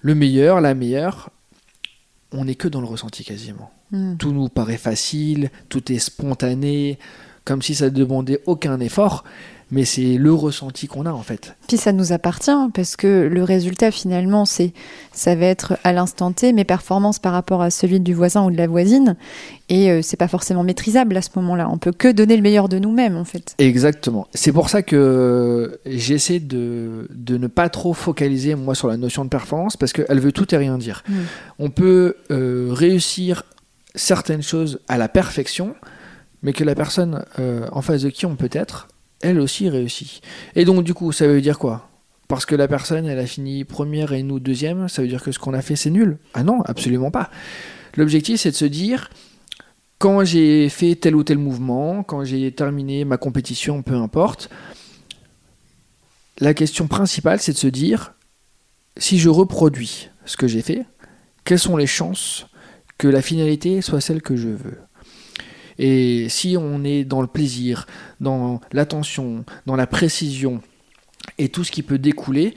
le 0.00 0.14
meilleur, 0.14 0.60
la 0.60 0.74
meilleure, 0.74 1.30
on 2.32 2.44
n'est 2.44 2.54
que 2.54 2.68
dans 2.68 2.80
le 2.80 2.86
ressenti 2.86 3.24
quasiment. 3.24 3.70
Hmm. 3.90 4.16
Tout 4.16 4.32
nous 4.32 4.48
paraît 4.48 4.76
facile, 4.76 5.50
tout 5.68 5.92
est 5.92 5.98
spontané, 5.98 6.98
comme 7.44 7.62
si 7.62 7.74
ça 7.74 7.86
ne 7.86 7.90
demandait 7.90 8.42
aucun 8.46 8.78
effort, 8.80 9.24
mais 9.70 9.84
c'est 9.84 10.16
le 10.16 10.32
ressenti 10.32 10.86
qu'on 10.86 11.06
a 11.06 11.12
en 11.12 11.22
fait. 11.22 11.54
Puis 11.68 11.76
ça 11.76 11.92
nous 11.92 12.12
appartient 12.12 12.50
parce 12.74 12.96
que 12.96 13.28
le 13.30 13.42
résultat 13.42 13.90
finalement, 13.90 14.44
c'est 14.44 14.72
ça 15.12 15.34
va 15.34 15.46
être 15.46 15.76
à 15.84 15.92
l'instant 15.92 16.32
T 16.32 16.52
mes 16.52 16.64
performances 16.64 17.18
par 17.18 17.32
rapport 17.32 17.62
à 17.62 17.70
celui 17.70 18.00
du 18.00 18.14
voisin 18.14 18.44
ou 18.44 18.50
de 18.50 18.56
la 18.56 18.66
voisine, 18.66 19.16
et 19.68 19.90
euh, 19.90 20.00
c'est 20.02 20.16
pas 20.16 20.28
forcément 20.28 20.64
maîtrisable 20.64 21.16
à 21.16 21.22
ce 21.22 21.30
moment-là. 21.36 21.68
On 21.70 21.78
peut 21.78 21.92
que 21.92 22.10
donner 22.10 22.36
le 22.36 22.42
meilleur 22.42 22.68
de 22.68 22.78
nous-mêmes 22.78 23.16
en 23.16 23.24
fait. 23.24 23.54
Exactement. 23.58 24.26
C'est 24.34 24.52
pour 24.52 24.70
ça 24.70 24.82
que 24.82 25.80
j'essaie 25.86 26.40
de, 26.40 27.08
de 27.10 27.36
ne 27.36 27.46
pas 27.46 27.68
trop 27.68 27.92
focaliser 27.92 28.54
moi 28.54 28.74
sur 28.74 28.88
la 28.88 28.96
notion 28.96 29.24
de 29.24 29.30
performance 29.30 29.76
parce 29.76 29.92
qu'elle 29.92 30.20
veut 30.20 30.32
tout 30.32 30.54
et 30.54 30.56
rien 30.56 30.78
dire. 30.78 31.02
Mm. 31.08 31.14
On 31.58 31.70
peut 31.70 32.16
euh, 32.30 32.68
réussir 32.70 33.42
certaines 33.94 34.42
choses 34.42 34.80
à 34.88 34.96
la 34.96 35.08
perfection, 35.08 35.74
mais 36.42 36.52
que 36.52 36.64
la 36.64 36.74
personne 36.74 37.24
euh, 37.38 37.66
en 37.72 37.82
face 37.82 38.02
de 38.02 38.10
qui 38.10 38.26
on 38.26 38.36
peut 38.36 38.50
être, 38.52 38.88
elle 39.20 39.40
aussi 39.40 39.68
réussit. 39.68 40.22
Et 40.54 40.64
donc 40.64 40.84
du 40.84 40.94
coup, 40.94 41.12
ça 41.12 41.26
veut 41.26 41.40
dire 41.40 41.58
quoi? 41.58 41.88
Parce 42.28 42.44
que 42.44 42.54
la 42.54 42.68
personne, 42.68 43.06
elle 43.06 43.18
a 43.18 43.26
fini 43.26 43.64
première 43.64 44.12
et 44.12 44.22
nous 44.22 44.38
deuxième, 44.38 44.88
ça 44.88 45.00
veut 45.00 45.08
dire 45.08 45.22
que 45.22 45.32
ce 45.32 45.38
qu'on 45.38 45.54
a 45.54 45.62
fait, 45.62 45.76
c'est 45.76 45.90
nul? 45.90 46.18
Ah 46.34 46.42
non, 46.42 46.60
absolument 46.62 47.10
pas. 47.10 47.30
L'objectif, 47.96 48.40
c'est 48.40 48.50
de 48.50 48.56
se 48.56 48.66
dire, 48.66 49.08
quand 49.98 50.24
j'ai 50.24 50.68
fait 50.68 50.94
tel 50.94 51.16
ou 51.16 51.24
tel 51.24 51.38
mouvement, 51.38 52.02
quand 52.02 52.24
j'ai 52.24 52.52
terminé 52.52 53.04
ma 53.04 53.16
compétition, 53.16 53.82
peu 53.82 53.94
importe, 53.94 54.50
la 56.38 56.54
question 56.54 56.86
principale, 56.86 57.40
c'est 57.40 57.52
de 57.52 57.58
se 57.58 57.66
dire, 57.66 58.12
si 58.98 59.18
je 59.18 59.30
reproduis 59.30 60.10
ce 60.26 60.36
que 60.36 60.46
j'ai 60.46 60.62
fait, 60.62 60.84
quelles 61.44 61.58
sont 61.58 61.78
les 61.78 61.86
chances 61.86 62.46
que 62.98 63.08
la 63.08 63.22
finalité 63.22 63.80
soit 63.80 64.02
celle 64.02 64.20
que 64.20 64.36
je 64.36 64.48
veux? 64.48 64.78
Et 65.78 66.28
si 66.28 66.56
on 66.58 66.82
est 66.84 67.04
dans 67.04 67.20
le 67.20 67.26
plaisir, 67.28 67.86
dans 68.20 68.60
l'attention, 68.72 69.44
dans 69.66 69.76
la 69.76 69.86
précision 69.86 70.60
et 71.38 71.48
tout 71.50 71.62
ce 71.64 71.70
qui 71.70 71.82
peut 71.82 71.98
découler, 71.98 72.54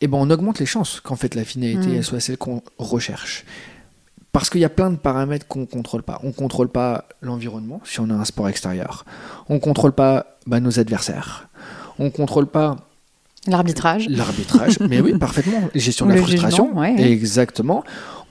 eh 0.00 0.08
ben 0.08 0.18
on 0.18 0.30
augmente 0.30 0.58
les 0.58 0.66
chances 0.66 1.00
qu'en 1.00 1.16
fait 1.16 1.34
la 1.34 1.44
finalité 1.44 1.88
Mm. 1.88 1.94
elle 1.94 2.04
soit 2.04 2.20
celle 2.20 2.36
qu'on 2.36 2.62
recherche. 2.78 3.44
Parce 4.32 4.48
qu'il 4.50 4.60
y 4.60 4.64
a 4.64 4.70
plein 4.70 4.90
de 4.90 4.96
paramètres 4.96 5.46
qu'on 5.46 5.60
ne 5.60 5.64
contrôle 5.66 6.02
pas. 6.02 6.18
On 6.22 6.28
ne 6.28 6.32
contrôle 6.32 6.68
pas 6.70 7.06
l'environnement 7.20 7.80
si 7.84 8.00
on 8.00 8.08
a 8.10 8.14
un 8.14 8.24
sport 8.24 8.48
extérieur. 8.48 9.04
On 9.48 9.54
ne 9.54 9.58
contrôle 9.58 9.92
pas 9.92 10.38
bah, 10.46 10.58
nos 10.58 10.78
adversaires. 10.80 11.48
On 11.98 12.04
ne 12.06 12.10
contrôle 12.10 12.46
pas 12.46 12.76
L'arbitrage. 13.46 14.08
l'arbitrage. 14.08 14.78
mais 14.80 15.00
oui, 15.00 15.18
parfaitement. 15.18 15.60
Gestion 15.74 16.06
de 16.06 16.14
la 16.14 16.22
frustration. 16.22 16.66
jugement, 16.66 16.80
ouais, 16.80 16.94
ouais. 16.94 17.10
Exactement. 17.12 17.84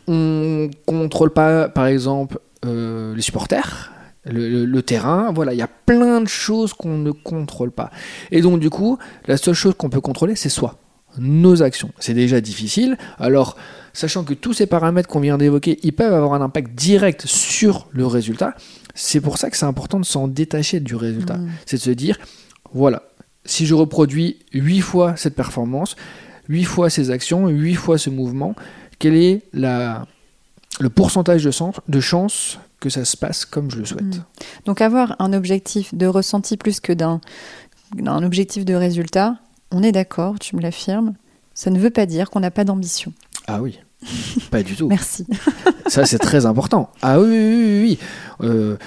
On 0.08 0.14
ne 0.14 0.70
contrôle 0.86 1.32
pas, 1.32 1.70
par 1.70 1.86
exemple, 1.86 2.40
euh, 2.66 3.16
les 3.16 3.22
supporters. 3.22 3.92
Le, 4.26 4.48
le- 4.50 4.66
le 4.66 4.82
terrain, 4.84 5.32
voilà, 5.34 5.52
il 5.54 5.58
y 5.58 5.64
a 5.64 5.68
plein 5.68 6.22
de 6.22 6.28
choses 6.28 6.74
qu'on 6.74 6.96
ne 7.00 7.10
contrôle 7.10 7.72
pas. 7.72 7.90
Et 8.30 8.42
donc, 8.42 8.60
du 8.60 8.70
coup, 8.70 9.00
la 9.26 9.36
seule 9.36 9.56
chose 9.56 9.74
qu'on 9.76 9.90
peut 9.90 10.00
contrôler, 10.02 10.36
c'est 10.36 10.48
soi, 10.50 10.78
nos 11.18 11.64
actions. 11.64 11.90
C'est 11.98 12.14
déjà 12.14 12.40
difficile. 12.40 12.98
Alors, 13.18 13.58
sachant 13.94 14.24
que 14.24 14.36
tous 14.36 14.54
ces 14.54 14.68
paramètres 14.68 15.10
qu'on 15.10 15.22
vient 15.22 15.40
d'évoquer, 15.40 15.80
ils 15.82 15.92
peuvent 15.94 16.14
avoir 16.14 16.34
un 16.36 16.42
impact 16.42 16.76
direct 16.76 17.26
sur 17.26 17.88
le 17.94 18.06
résultat, 18.06 18.54
c'est 18.94 19.22
pour 19.22 19.40
ça 19.40 19.50
que 19.50 19.58
c'est 19.58 19.66
important 19.66 20.00
de 20.00 20.06
s'en 20.06 20.28
détacher 20.28 20.80
du 20.82 20.94
résultat. 20.96 21.38
Mm. 21.38 21.50
C'est 21.66 21.78
de 21.78 21.82
se 21.82 21.90
dire, 21.90 22.20
voilà, 22.74 23.02
si 23.44 23.66
je 23.66 23.74
reproduis 23.74 24.38
8 24.54 24.82
fois 24.82 25.16
cette 25.16 25.34
performance, 25.36 25.96
8 26.48 26.64
fois 26.66 26.92
ces 26.92 27.10
actions, 27.10 27.48
8 27.48 27.74
fois 27.74 27.98
ce 27.98 28.12
mouvement, 28.12 28.56
quel 29.00 29.16
est 29.16 29.42
la, 29.52 30.06
le 30.82 30.90
pourcentage 30.90 31.44
de, 31.44 31.52
sens- 31.52 31.80
de 31.88 32.00
chance 32.00 32.58
que 32.80 32.90
ça 32.90 33.06
se 33.06 33.16
passe 33.16 33.46
comme 33.46 33.70
je 33.72 33.78
le 33.78 33.86
souhaite 33.86 34.02
Mm. 34.04 34.24
Donc 34.66 34.82
avoir 34.82 35.16
un 35.20 35.34
objectif 35.34 35.94
de 35.94 36.08
ressenti 36.08 36.58
plus 36.58 36.80
que 36.80 36.94
d'un 36.94 37.22
d'un 37.96 38.24
objectif 38.24 38.64
de 38.66 38.74
résultat, 38.74 39.36
on 39.70 39.84
est 39.84 39.92
d'accord, 39.92 40.40
tu 40.40 40.56
me 40.56 40.62
l'affirmes, 40.62 41.14
ça 41.54 41.70
ne 41.72 41.78
veut 41.80 41.90
pas 41.90 42.06
dire 42.06 42.30
qu'on 42.30 42.40
n'a 42.40 42.50
pas 42.52 42.64
d'ambition. 42.64 43.12
Ah 43.48 43.62
oui, 43.62 43.80
pas 44.50 44.64
du 44.64 44.76
tout. 44.78 44.88
Merci. 44.90 45.28
Ça, 45.88 46.06
c'est 46.06 46.18
très 46.20 46.46
important. 46.46 46.90
Ah 47.02 47.20
oui, 47.20 47.28
oui, 47.28 47.38
oui. 47.38 47.82
oui. 47.82 48.48
Euh, 48.48 48.78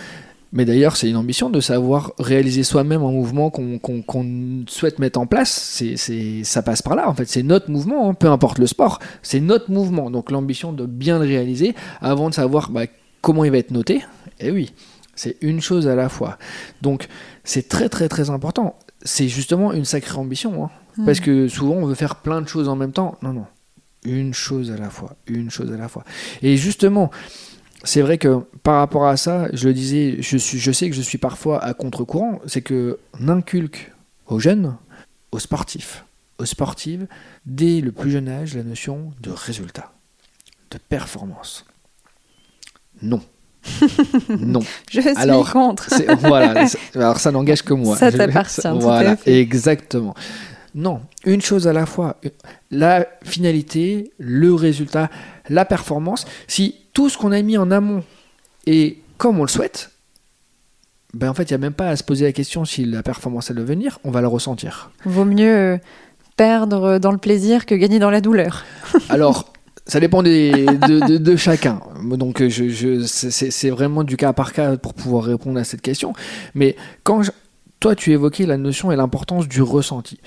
mais 0.54 0.64
d'ailleurs, 0.64 0.96
c'est 0.96 1.11
une 1.11 1.16
ambition 1.16 1.50
de 1.50 1.58
savoir 1.61 2.12
réaliser 2.20 2.62
soi-même 2.62 3.02
un 3.02 3.11
mouvement 3.11 3.50
qu'on 3.50 4.64
souhaite 4.68 5.00
mettre 5.00 5.18
en 5.18 5.26
place. 5.26 5.50
C'est, 5.50 6.44
ça 6.44 6.62
passe 6.62 6.80
par 6.80 6.94
là, 6.94 7.08
en 7.08 7.14
fait. 7.14 7.26
C'est 7.28 7.42
notre 7.42 7.70
mouvement, 7.70 8.08
hein, 8.08 8.14
peu 8.14 8.28
importe 8.28 8.61
le 8.61 8.68
sport. 8.68 9.00
C'est 9.20 9.40
notre 9.40 9.73
mouvement. 9.73 10.12
Donc 10.12 10.30
l'ambition 10.30 10.73
de 10.73 10.87
bien 10.87 11.18
le 11.18 11.25
réaliser 11.26 11.75
avant 12.00 12.30
de 12.30 12.34
savoir 12.34 12.70
bah, 12.70 12.84
comment 13.20 13.44
il 13.44 13.50
va 13.50 13.58
être 13.58 13.73
noté 13.73 14.04
Eh 14.38 14.52
oui, 14.52 14.73
c'est 15.16 15.37
une 15.40 15.61
chose 15.61 15.88
à 15.88 15.96
la 15.96 16.08
fois. 16.08 16.38
Donc 16.82 17.08
c'est 17.42 17.68
très 17.68 17.88
très 17.88 18.08
très 18.08 18.30
important. 18.30 18.76
C'est 19.02 19.26
justement 19.26 19.73
une 19.73 19.84
sacrée 19.84 20.18
ambition. 20.18 20.64
hein. 20.64 20.70
Hmm. 20.96 21.04
Parce 21.04 21.18
que 21.18 21.49
souvent 21.49 21.75
on 21.75 21.87
veut 21.87 21.96
faire 21.96 22.14
plein 22.16 22.40
de 22.40 22.46
choses 22.46 22.68
en 22.68 22.76
même 22.76 22.92
temps. 22.92 23.18
Non, 23.23 23.32
non. 23.32 23.46
Une 24.04 24.32
chose 24.34 24.70
à 24.70 24.76
la 24.76 24.88
fois. 24.88 25.16
Une 25.26 25.50
chose 25.50 25.73
à 25.73 25.76
la 25.76 25.88
fois. 25.88 26.04
Et 26.42 26.56
justement, 26.56 27.11
c'est 27.84 28.00
vrai 28.00 28.18
que 28.18 28.40
par 28.62 28.78
rapport 28.78 29.06
à 29.06 29.16
ça, 29.16 29.48
je 29.52 29.68
le 29.68 29.74
disais, 29.74 30.16
je, 30.20 30.36
suis, 30.36 30.58
je 30.58 30.72
sais 30.72 30.88
que 30.88 30.96
je 30.96 31.02
suis 31.02 31.18
parfois 31.18 31.62
à 31.62 31.74
contre-courant. 31.74 32.40
C'est 32.46 32.62
que 32.62 32.98
on 33.20 33.28
inculque 33.28 33.92
aux 34.26 34.40
jeunes, 34.40 34.76
aux 35.32 35.38
sportifs, 35.38 36.04
aux 36.38 36.46
sportives, 36.46 37.06
dès 37.46 37.80
le 37.80 37.92
plus 37.92 38.10
jeune 38.10 38.28
âge, 38.28 38.56
la 38.56 38.62
notion 38.62 39.12
de 39.20 39.30
résultat, 39.30 39.92
de 40.70 40.78
performance. 40.78 41.66
Non. 43.02 43.20
non. 44.28 44.60
Je 44.90 45.00
suis 45.00 45.10
Alors, 45.16 45.52
contre. 45.52 45.88
Voilà, 46.20 46.66
alors 46.94 47.18
ça 47.18 47.30
n'engage 47.30 47.62
que 47.62 47.74
moi. 47.74 47.96
Ça 47.96 48.10
t'appartient, 48.10 48.62
Voilà, 48.74 49.16
exactement. 49.26 50.14
Non, 50.74 51.02
une 51.24 51.40
chose 51.40 51.68
à 51.68 51.72
la 51.72 51.86
fois. 51.86 52.16
La 52.70 53.06
finalité, 53.22 54.10
le 54.18 54.54
résultat, 54.54 55.08
la 55.48 55.64
performance. 55.64 56.26
Si 56.48 56.74
tout 56.94 57.08
ce 57.10 57.18
qu'on 57.18 57.32
a 57.32 57.42
mis 57.42 57.58
en 57.58 57.70
amont 57.70 58.02
est 58.66 58.98
comme 59.18 59.38
on 59.38 59.42
le 59.42 59.48
souhaite, 59.48 59.90
ben 61.12 61.28
en 61.28 61.34
fait, 61.34 61.44
il 61.44 61.52
n'y 61.52 61.56
a 61.56 61.58
même 61.58 61.74
pas 61.74 61.88
à 61.90 61.96
se 61.96 62.02
poser 62.02 62.24
la 62.24 62.32
question 62.32 62.64
si 62.64 62.84
la 62.84 63.02
performance 63.02 63.50
elle 63.50 63.58
va 63.58 63.64
venir, 63.64 63.98
on 64.04 64.10
va 64.10 64.20
la 64.20 64.28
ressentir. 64.28 64.90
Vaut 65.04 65.24
mieux 65.24 65.54
euh, 65.54 65.78
perdre 66.36 66.98
dans 66.98 67.12
le 67.12 67.18
plaisir 67.18 67.66
que 67.66 67.74
gagner 67.74 67.98
dans 68.00 68.10
la 68.10 68.20
douleur. 68.20 68.64
Alors, 69.10 69.52
ça 69.86 70.00
dépend 70.00 70.22
des- 70.22 70.50
de, 70.66 71.06
de- 71.06 71.18
de 71.18 71.36
chacun. 71.36 71.80
Donc, 72.02 72.42
je, 72.48 72.68
je- 72.68 73.02
c'est- 73.04 73.70
vraiment 73.70 74.02
du 74.02 74.16
cas 74.16 74.32
par 74.32 74.52
cas 74.52 74.76
pour 74.76 74.94
pouvoir 74.94 75.24
répondre 75.24 75.58
à 75.60 75.64
cette 75.64 75.82
question. 75.82 76.14
Mais 76.54 76.74
quand 77.04 77.22
je- 77.22 77.30
toi, 77.78 77.94
tu 77.94 78.10
évoquais 78.12 78.46
la 78.46 78.56
notion 78.56 78.90
et 78.90 78.96
l'importance 78.96 79.46
du 79.46 79.62
ressenti. 79.62 80.18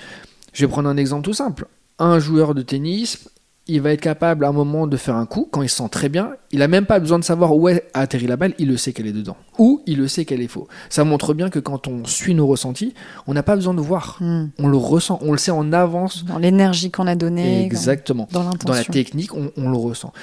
Je 0.54 0.64
vais 0.66 0.72
prendre 0.72 0.88
un 0.88 0.96
exemple 0.98 1.24
tout 1.24 1.34
simple. 1.34 1.66
Un 2.00 2.20
joueur 2.20 2.54
de 2.56 2.62
tennis, 2.62 3.28
il 3.68 3.82
va 3.82 3.92
être 3.92 4.02
capable 4.02 4.46
à 4.46 4.50
un 4.50 4.54
moment 4.54 4.88
de 4.88 4.98
faire 4.98 5.16
un 5.16 5.26
coup 5.26 5.48
quand 5.52 5.62
il 5.62 5.70
se 5.70 5.78
sent 5.78 5.90
très 5.90 6.10
bien. 6.10 6.32
Il 6.52 6.62
a 6.62 6.68
même 6.68 6.86
pas 6.86 7.00
besoin 7.00 7.20
de 7.20 7.24
savoir 7.24 7.56
où 7.56 7.68
est 7.68 7.84
atterri 7.94 8.28
la 8.28 8.38
balle, 8.38 8.54
il 8.58 8.68
le 8.70 8.78
sait 8.78 8.94
qu'elle 8.94 9.08
est 9.08 9.14
dedans. 9.14 9.38
Ou 9.58 9.82
il 9.86 9.98
le 9.98 10.08
sait 10.08 10.26
qu'elle 10.26 10.42
est 10.42 10.48
faux. 10.48 10.68
Ça 10.90 11.04
montre 11.04 11.34
bien 11.34 11.50
que 11.50 11.60
quand 11.60 11.88
on 11.88 12.06
suit 12.06 12.34
nos 12.34 12.48
ressentis, 12.48 12.94
on 13.28 13.34
n'a 13.34 13.44
pas 13.44 13.56
besoin 13.56 13.74
de 13.74 13.82
voir. 13.82 14.18
Hmm. 14.22 14.48
On 14.60 14.68
le 14.68 14.78
ressent, 14.78 15.20
on 15.22 15.32
le 15.32 15.38
sait 15.38 15.52
en 15.52 15.74
avance. 15.74 16.24
Dans 16.26 16.38
l'énergie 16.38 16.92
qu'on 16.92 17.08
a 17.08 17.16
donnée, 17.16 17.66
Exactement 17.66 18.28
dans 18.32 18.50
dans 18.50 18.74
la 18.74 18.84
technique, 18.84 19.34
on, 19.34 19.52
on 19.58 19.70
le 19.70 19.78
ressent. 19.78 20.14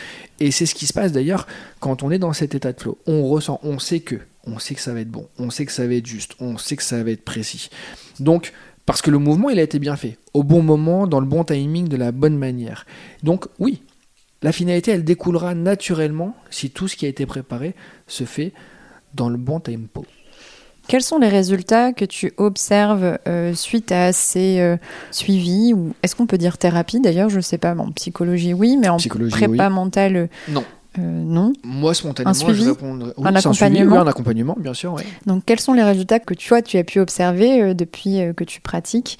Et 0.41 0.51
c'est 0.51 0.67
ce 0.67 0.75
qui 0.75 0.87
se 0.87 0.93
passe 0.93 1.13
d'ailleurs 1.13 1.47
quand 1.81 2.03
on 2.03 2.11
est 2.11 2.19
dans 2.19 2.33
cet 2.33 2.55
état 2.55 2.73
de 2.73 2.81
flow. 2.81 2.99
On 3.07 3.29
ressent, 3.29 3.61
on 3.63 3.79
sait 3.79 4.01
que, 4.01 4.17
on 4.47 4.59
sait 4.59 4.75
que 4.75 4.81
ça 4.81 4.93
va 4.93 5.01
être 5.01 5.11
bon, 5.11 5.27
on 5.39 5.51
sait 5.51 5.67
que 5.67 5.73
ça 5.73 5.87
va 5.87 5.95
être 5.95 6.07
juste, 6.07 6.33
on 6.41 6.57
sait 6.59 6.77
que 6.77 6.83
ça 6.83 7.03
va 7.03 7.11
être 7.11 7.25
précis. 7.25 7.71
Donc, 8.21 8.53
parce 8.87 9.03
que 9.03 9.11
le 9.11 9.19
mouvement, 9.19 9.51
il 9.51 9.59
a 9.59 9.63
été 9.63 9.79
bien 9.79 9.97
fait, 9.97 10.19
au 10.35 10.43
bon 10.43 10.63
moment, 10.63 11.07
dans 11.07 11.21
le 11.21 11.27
bon 11.27 11.45
timing, 11.45 11.89
de 11.89 11.97
la 11.97 12.13
bonne 12.13 12.37
manière. 12.37 12.87
Donc, 13.23 13.47
oui, 13.59 13.83
la 14.43 14.53
finalité, 14.53 14.91
elle 14.91 15.05
découlera 15.05 15.55
naturellement 15.55 16.37
si 16.51 16.71
tout 16.71 16.87
ce 16.87 16.97
qui 16.97 17.07
a 17.07 17.09
été 17.09 17.25
préparé 17.25 17.75
se 18.07 18.25
fait 18.25 18.53
dans 19.15 19.29
le 19.29 19.39
bon 19.39 19.61
tempo. 19.61 20.05
Quels 20.87 21.03
sont 21.03 21.19
les 21.19 21.29
résultats 21.29 21.93
que 21.95 22.05
tu 22.05 22.35
observes 22.37 23.19
euh, 23.27 23.55
suite 23.55 23.91
à 23.91 24.13
ces 24.13 24.61
euh, 24.61 24.77
suivis 25.11 25.73
ou 25.73 25.95
est-ce 26.03 26.15
qu'on 26.15 26.27
peut 26.27 26.37
dire 26.37 26.59
thérapie 26.59 27.01
d'ailleurs 27.01 27.31
Je 27.31 27.37
ne 27.37 27.41
sais 27.41 27.57
pas, 27.57 27.75
en 27.75 27.91
psychologie 27.93 28.53
oui, 28.53 28.77
mais 28.77 28.89
en 28.89 28.99
Psychologie, 28.99 29.31
prépa 29.31 29.69
oui. 29.69 29.75
mentale 29.75 30.17
euh, 30.17 30.27
Non. 30.51 30.65
Euh, 30.99 31.01
non. 31.03 31.53
Moi, 31.65 31.95
spontanément, 31.95 32.31
Un 32.31 32.35
suivi 32.35 32.65
je 32.65 32.71
répondrais. 32.71 33.13
Oui, 33.17 33.27
Un 33.27 33.41
suivi, 33.41 33.49
accompagnement 33.49 33.93
oui, 33.93 33.99
un 33.99 34.07
accompagnement, 34.07 34.57
bien 34.59 34.75
sûr, 34.75 34.95
oui. 34.95 35.03
Donc 35.27 35.45
quels 35.45 35.61
sont 35.61 35.73
les 35.73 35.83
résultats 35.83 36.21
que 36.21 36.35
toi 36.35 36.63
tu 36.63 36.79
as 36.79 36.85
pu 36.85 37.01
observer 37.01 37.63
euh, 37.63 37.75
depuis 37.75 38.21
euh, 38.21 38.33
que 38.33 38.45
tu 38.45 38.61
pratiques 38.61 39.19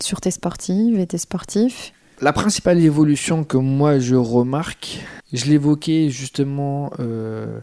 sur 0.00 0.20
tes 0.20 0.30
sportives 0.30 0.98
et 0.98 1.06
tes 1.06 1.18
sportifs? 1.18 1.92
La 2.20 2.32
principale 2.32 2.78
évolution 2.78 3.44
que 3.44 3.56
moi 3.56 3.98
je 3.98 4.14
remarque, 4.14 5.00
je 5.32 5.46
l'évoquais 5.46 6.08
justement 6.08 6.90
euh, 6.98 7.60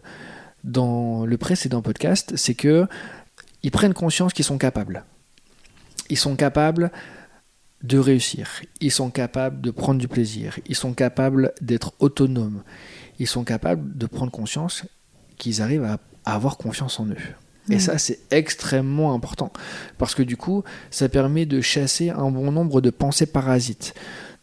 dans 0.62 1.26
le 1.26 1.36
précédent 1.36 1.82
podcast, 1.82 2.34
c'est 2.36 2.54
que 2.54 2.86
ils 3.62 3.70
prennent 3.70 3.94
conscience 3.94 4.32
qu'ils 4.32 4.44
sont 4.44 4.58
capables. 4.58 5.04
Ils 6.10 6.18
sont 6.18 6.36
capables 6.36 6.90
de 7.82 7.98
réussir. 7.98 8.62
Ils 8.80 8.90
sont 8.90 9.10
capables 9.10 9.60
de 9.60 9.70
prendre 9.70 10.00
du 10.00 10.08
plaisir. 10.08 10.58
Ils 10.66 10.74
sont 10.74 10.94
capables 10.94 11.52
d'être 11.60 11.92
autonomes. 11.98 12.62
Ils 13.18 13.26
sont 13.26 13.44
capables 13.44 13.96
de 13.96 14.06
prendre 14.06 14.32
conscience 14.32 14.84
qu'ils 15.38 15.62
arrivent 15.62 15.84
à, 15.84 15.98
à 16.24 16.34
avoir 16.34 16.56
confiance 16.56 16.98
en 17.00 17.06
eux. 17.06 17.16
Et 17.70 17.78
ça, 17.78 17.96
c'est 17.96 18.20
extrêmement 18.30 19.14
important. 19.14 19.50
Parce 19.96 20.14
que 20.14 20.22
du 20.22 20.36
coup, 20.36 20.64
ça 20.90 21.08
permet 21.08 21.46
de 21.46 21.62
chasser 21.62 22.10
un 22.10 22.30
bon 22.30 22.52
nombre 22.52 22.82
de 22.82 22.90
pensées 22.90 23.24
parasites, 23.24 23.94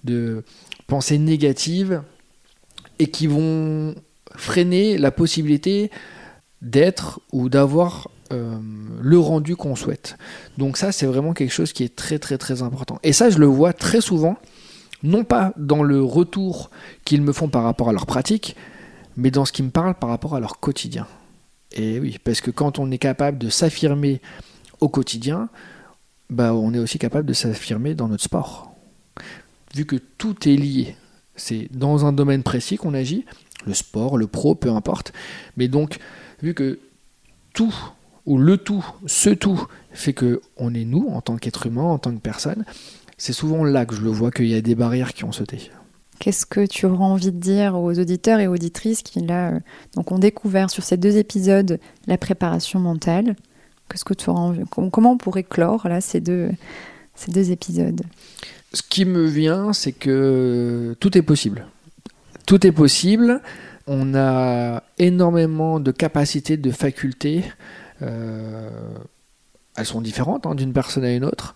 de 0.03 0.43
pensées 0.87 1.19
négatives, 1.19 2.01
et 2.97 3.07
qui 3.07 3.27
vont 3.27 3.95
freiner 4.35 4.97
la 4.97 5.11
possibilité 5.11 5.91
d'être 6.61 7.19
ou 7.31 7.49
d'avoir 7.49 8.09
euh, 8.31 8.59
le 9.01 9.19
rendu 9.19 9.55
qu'on 9.55 9.75
souhaite. 9.75 10.17
Donc 10.57 10.77
ça, 10.77 10.91
c'est 10.91 11.05
vraiment 11.05 11.33
quelque 11.33 11.51
chose 11.51 11.73
qui 11.73 11.83
est 11.83 11.95
très 11.95 12.19
très 12.19 12.37
très 12.37 12.61
important. 12.61 12.99
Et 13.03 13.13
ça, 13.13 13.29
je 13.29 13.39
le 13.39 13.47
vois 13.47 13.73
très 13.73 14.01
souvent, 14.01 14.37
non 15.03 15.23
pas 15.23 15.53
dans 15.57 15.83
le 15.83 16.03
retour 16.03 16.69
qu'ils 17.05 17.21
me 17.21 17.33
font 17.33 17.49
par 17.49 17.63
rapport 17.63 17.89
à 17.89 17.93
leur 17.93 18.05
pratique, 18.05 18.55
mais 19.17 19.31
dans 19.31 19.45
ce 19.45 19.51
qu'ils 19.51 19.65
me 19.65 19.71
parlent 19.71 19.95
par 19.95 20.09
rapport 20.09 20.35
à 20.35 20.39
leur 20.39 20.59
quotidien. 20.59 21.07
Et 21.73 21.99
oui, 21.99 22.17
parce 22.23 22.41
que 22.41 22.51
quand 22.51 22.79
on 22.79 22.91
est 22.91 22.97
capable 22.97 23.37
de 23.37 23.49
s'affirmer 23.49 24.21
au 24.79 24.89
quotidien, 24.89 25.49
bah, 26.29 26.53
on 26.53 26.73
est 26.73 26.79
aussi 26.79 26.99
capable 26.99 27.27
de 27.27 27.33
s'affirmer 27.33 27.93
dans 27.93 28.07
notre 28.07 28.23
sport. 28.23 28.73
Vu 29.75 29.85
que 29.85 29.95
tout 30.17 30.47
est 30.47 30.55
lié, 30.55 30.95
c'est 31.35 31.67
dans 31.71 32.05
un 32.05 32.13
domaine 32.13 32.43
précis 32.43 32.77
qu'on 32.77 32.93
agit, 32.93 33.25
le 33.65 33.73
sport, 33.73 34.17
le 34.17 34.27
pro, 34.27 34.55
peu 34.55 34.69
importe. 34.69 35.13
Mais 35.55 35.67
donc, 35.67 35.99
vu 36.41 36.53
que 36.53 36.79
tout, 37.53 37.73
ou 38.25 38.37
le 38.37 38.57
tout, 38.57 38.85
ce 39.05 39.29
tout, 39.29 39.65
fait 39.91 40.13
que 40.13 40.41
on 40.57 40.73
est 40.73 40.85
nous 40.85 41.07
en 41.09 41.21
tant 41.21 41.37
qu'être 41.37 41.67
humain, 41.67 41.83
en 41.83 41.99
tant 41.99 42.11
que 42.11 42.19
personne, 42.19 42.65
c'est 43.21 43.33
souvent 43.33 43.63
là 43.63 43.85
que 43.85 43.93
je 43.93 44.01
le 44.01 44.09
vois 44.09 44.31
qu'il 44.31 44.47
y 44.47 44.55
a 44.55 44.61
des 44.61 44.73
barrières 44.73 45.13
qui 45.13 45.25
ont 45.25 45.31
sauté. 45.31 45.69
Qu'est-ce 46.17 46.47
que 46.47 46.65
tu 46.65 46.87
auras 46.87 47.05
envie 47.05 47.31
de 47.31 47.39
dire 47.39 47.75
aux 47.75 47.91
auditeurs 47.99 48.39
et 48.39 48.47
auditrices 48.47 49.03
qui 49.03 49.19
là 49.21 49.51
euh, 49.51 49.59
donc 49.95 50.11
ont 50.11 50.17
découvert 50.17 50.71
sur 50.71 50.83
ces 50.83 50.97
deux 50.97 51.17
épisodes 51.17 51.79
la 52.07 52.17
préparation 52.17 52.79
mentale? 52.79 53.35
Qu'est-ce 53.89 54.05
que 54.05 54.15
tu 54.15 54.27
auras 54.31 54.39
envie 54.39 54.63
com- 54.71 54.89
Comment 54.89 55.11
on 55.11 55.17
pourrait 55.17 55.43
clore 55.43 55.87
là 55.87 56.01
ces 56.01 56.19
deux 56.19 56.49
ces 57.13 57.31
deux 57.31 57.51
épisodes? 57.51 58.01
Ce 58.73 58.81
qui 58.81 59.05
me 59.05 59.25
vient, 59.25 59.71
c'est 59.71 59.91
que 59.91 60.95
tout 60.99 61.15
est 61.15 61.21
possible. 61.21 61.67
Tout 62.47 62.65
est 62.65 62.71
possible. 62.71 63.41
On 63.85 64.15
a 64.15 64.81
énormément 64.97 65.79
de 65.79 65.91
capacités, 65.91 66.57
de 66.57 66.71
facultés. 66.71 67.43
Euh, 68.01 68.69
elles 69.75 69.85
sont 69.85 70.01
différentes 70.01 70.47
hein, 70.47 70.55
d'une 70.55 70.73
personne 70.73 71.03
à 71.03 71.13
une 71.13 71.25
autre, 71.25 71.53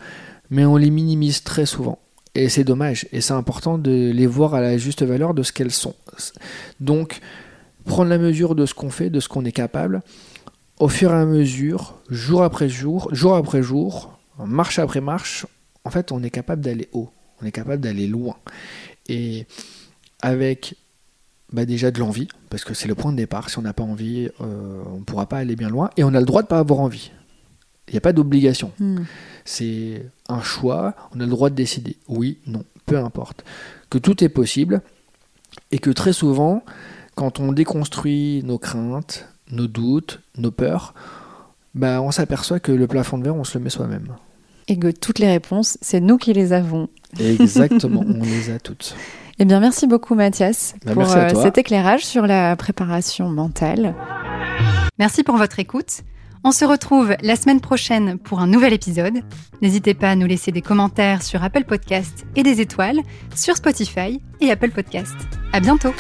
mais 0.50 0.66
on 0.66 0.78
les 0.78 0.90
minimise 0.90 1.44
très 1.44 1.66
souvent. 1.66 2.00
Et 2.36 2.50
c'est 2.50 2.64
dommage. 2.64 3.08
Et 3.12 3.22
c'est 3.22 3.34
important 3.34 3.78
de 3.78 4.12
les 4.12 4.28
voir 4.28 4.54
à 4.56 4.62
la 4.62 4.78
juste 4.78 5.04
valeur 5.04 5.34
de 5.34 5.44
ce 5.44 5.54
qu'elles 5.54 5.72
sont. 5.72 5.96
Donc, 6.80 7.20
prendre 7.86 8.10
la 8.10 8.18
mesure 8.18 8.56
de 8.56 8.66
ce 8.66 8.74
qu'on 8.74 8.90
fait, 8.90 9.10
de 9.10 9.20
ce 9.20 9.30
qu'on 9.30 9.46
est 9.46 9.52
capable, 9.52 10.02
au 10.80 10.90
fur 10.90 11.12
et 11.12 11.16
à 11.16 11.26
mesure, 11.26 11.96
jour 12.10 12.44
après 12.44 12.68
jour, 12.68 13.08
jour 13.14 13.36
après 13.36 13.64
jour, 13.64 14.18
marche 14.38 14.80
après 14.80 15.00
marche, 15.02 15.46
en 15.86 15.90
fait, 15.90 16.12
on 16.12 16.22
est 16.24 16.30
capable 16.30 16.62
d'aller 16.62 16.90
haut, 16.92 17.10
on 17.42 17.46
est 17.46 17.52
capable 17.52 17.82
d'aller 17.82 18.08
loin. 18.08 18.36
Et 19.08 19.46
avec 20.22 20.76
bah, 21.54 21.66
déjà 21.66 21.92
de 21.92 22.00
l'envie, 22.00 22.28
parce 22.50 22.66
que 22.66 22.74
c'est 22.74 22.88
le 22.88 22.96
point 22.96 23.12
de 23.12 23.18
départ. 23.18 23.50
Si 23.50 23.58
on 23.60 23.62
n'a 23.62 23.74
pas 23.74 23.84
envie, 23.84 24.30
euh, 24.42 24.84
on 24.88 25.00
ne 25.00 25.04
pourra 25.04 25.28
pas 25.28 25.38
aller 25.38 25.56
bien 25.56 25.70
loin. 25.70 25.90
Et 25.96 26.04
on 26.04 26.14
a 26.14 26.20
le 26.20 26.26
droit 26.26 26.42
de 26.42 26.48
ne 26.48 26.50
pas 26.50 26.60
avoir 26.60 26.80
envie. 26.80 27.12
Il 27.88 27.92
n'y 27.92 27.98
a 27.98 28.02
pas 28.02 28.14
d'obligation. 28.14 28.72
Hmm. 28.80 29.04
C'est 29.44 30.06
un 30.28 30.42
choix, 30.42 30.96
on 31.16 31.20
a 31.20 31.24
le 31.24 31.30
droit 31.30 31.50
de 31.50 31.56
décider. 31.56 31.98
Oui, 32.08 32.40
non, 32.48 32.64
peu 32.86 32.98
importe. 32.98 33.44
Que 33.90 33.98
tout 33.98 34.24
est 34.24 34.30
possible 34.30 34.82
et 35.72 35.78
que 35.78 35.92
très 35.92 36.14
souvent, 36.14 36.64
quand 37.16 37.40
on 37.40 37.52
déconstruit 37.52 38.42
nos 38.44 38.58
craintes, 38.58 39.28
nos 39.52 39.68
doutes, 39.68 40.22
nos 40.38 40.52
peurs, 40.52 40.94
bah, 41.76 42.02
on 42.02 42.12
s'aperçoit 42.12 42.60
que 42.60 42.72
le 42.72 42.88
plafond 42.88 43.18
de 43.18 43.24
verre, 43.24 43.36
on 43.36 43.44
se 43.44 43.58
le 43.58 43.64
met 43.64 43.70
soi-même. 43.70 44.08
Et 44.68 44.80
que 44.80 44.90
toutes 44.90 45.20
les 45.20 45.28
réponses, 45.28 45.78
c'est 45.82 46.00
nous 46.00 46.18
qui 46.18 46.34
les 46.34 46.54
avons. 46.54 46.90
Exactement, 47.20 48.04
on 48.08 48.24
les 48.24 48.50
a 48.50 48.60
toutes. 48.60 48.96
Eh 49.38 49.46
bien, 49.46 49.60
merci 49.60 49.86
beaucoup 49.86 50.16
Mathias 50.16 50.76
Bah, 50.86 50.94
pour 50.94 51.12
euh, 51.12 51.30
cet 51.44 51.58
éclairage 51.58 52.06
sur 52.06 52.26
la 52.26 52.56
préparation 52.56 53.30
mentale. 53.30 53.94
Merci 54.98 55.24
pour 55.24 55.36
votre 55.36 55.60
écoute. 55.60 56.02
On 56.48 56.52
se 56.52 56.64
retrouve 56.64 57.16
la 57.24 57.36
semaine 57.36 57.60
prochaine 57.60 58.20
pour 58.20 58.40
un 58.40 58.46
nouvel 58.46 58.72
épisode. 58.72 59.22
N'hésitez 59.64 59.96
pas 59.96 60.12
à 60.12 60.16
nous 60.16 60.28
laisser 60.28 60.52
des 60.52 60.62
commentaires 60.62 61.24
sur 61.24 61.44
Apple 61.44 61.64
Podcast 61.64 62.28
et 62.36 62.44
des 62.44 62.62
étoiles 62.62 63.00
sur 63.34 63.58
Spotify 63.58 64.22
et 64.42 64.52
Apple 64.52 64.70
Podcast. 64.70 65.16
À 65.54 65.60
bientôt! 65.60 65.92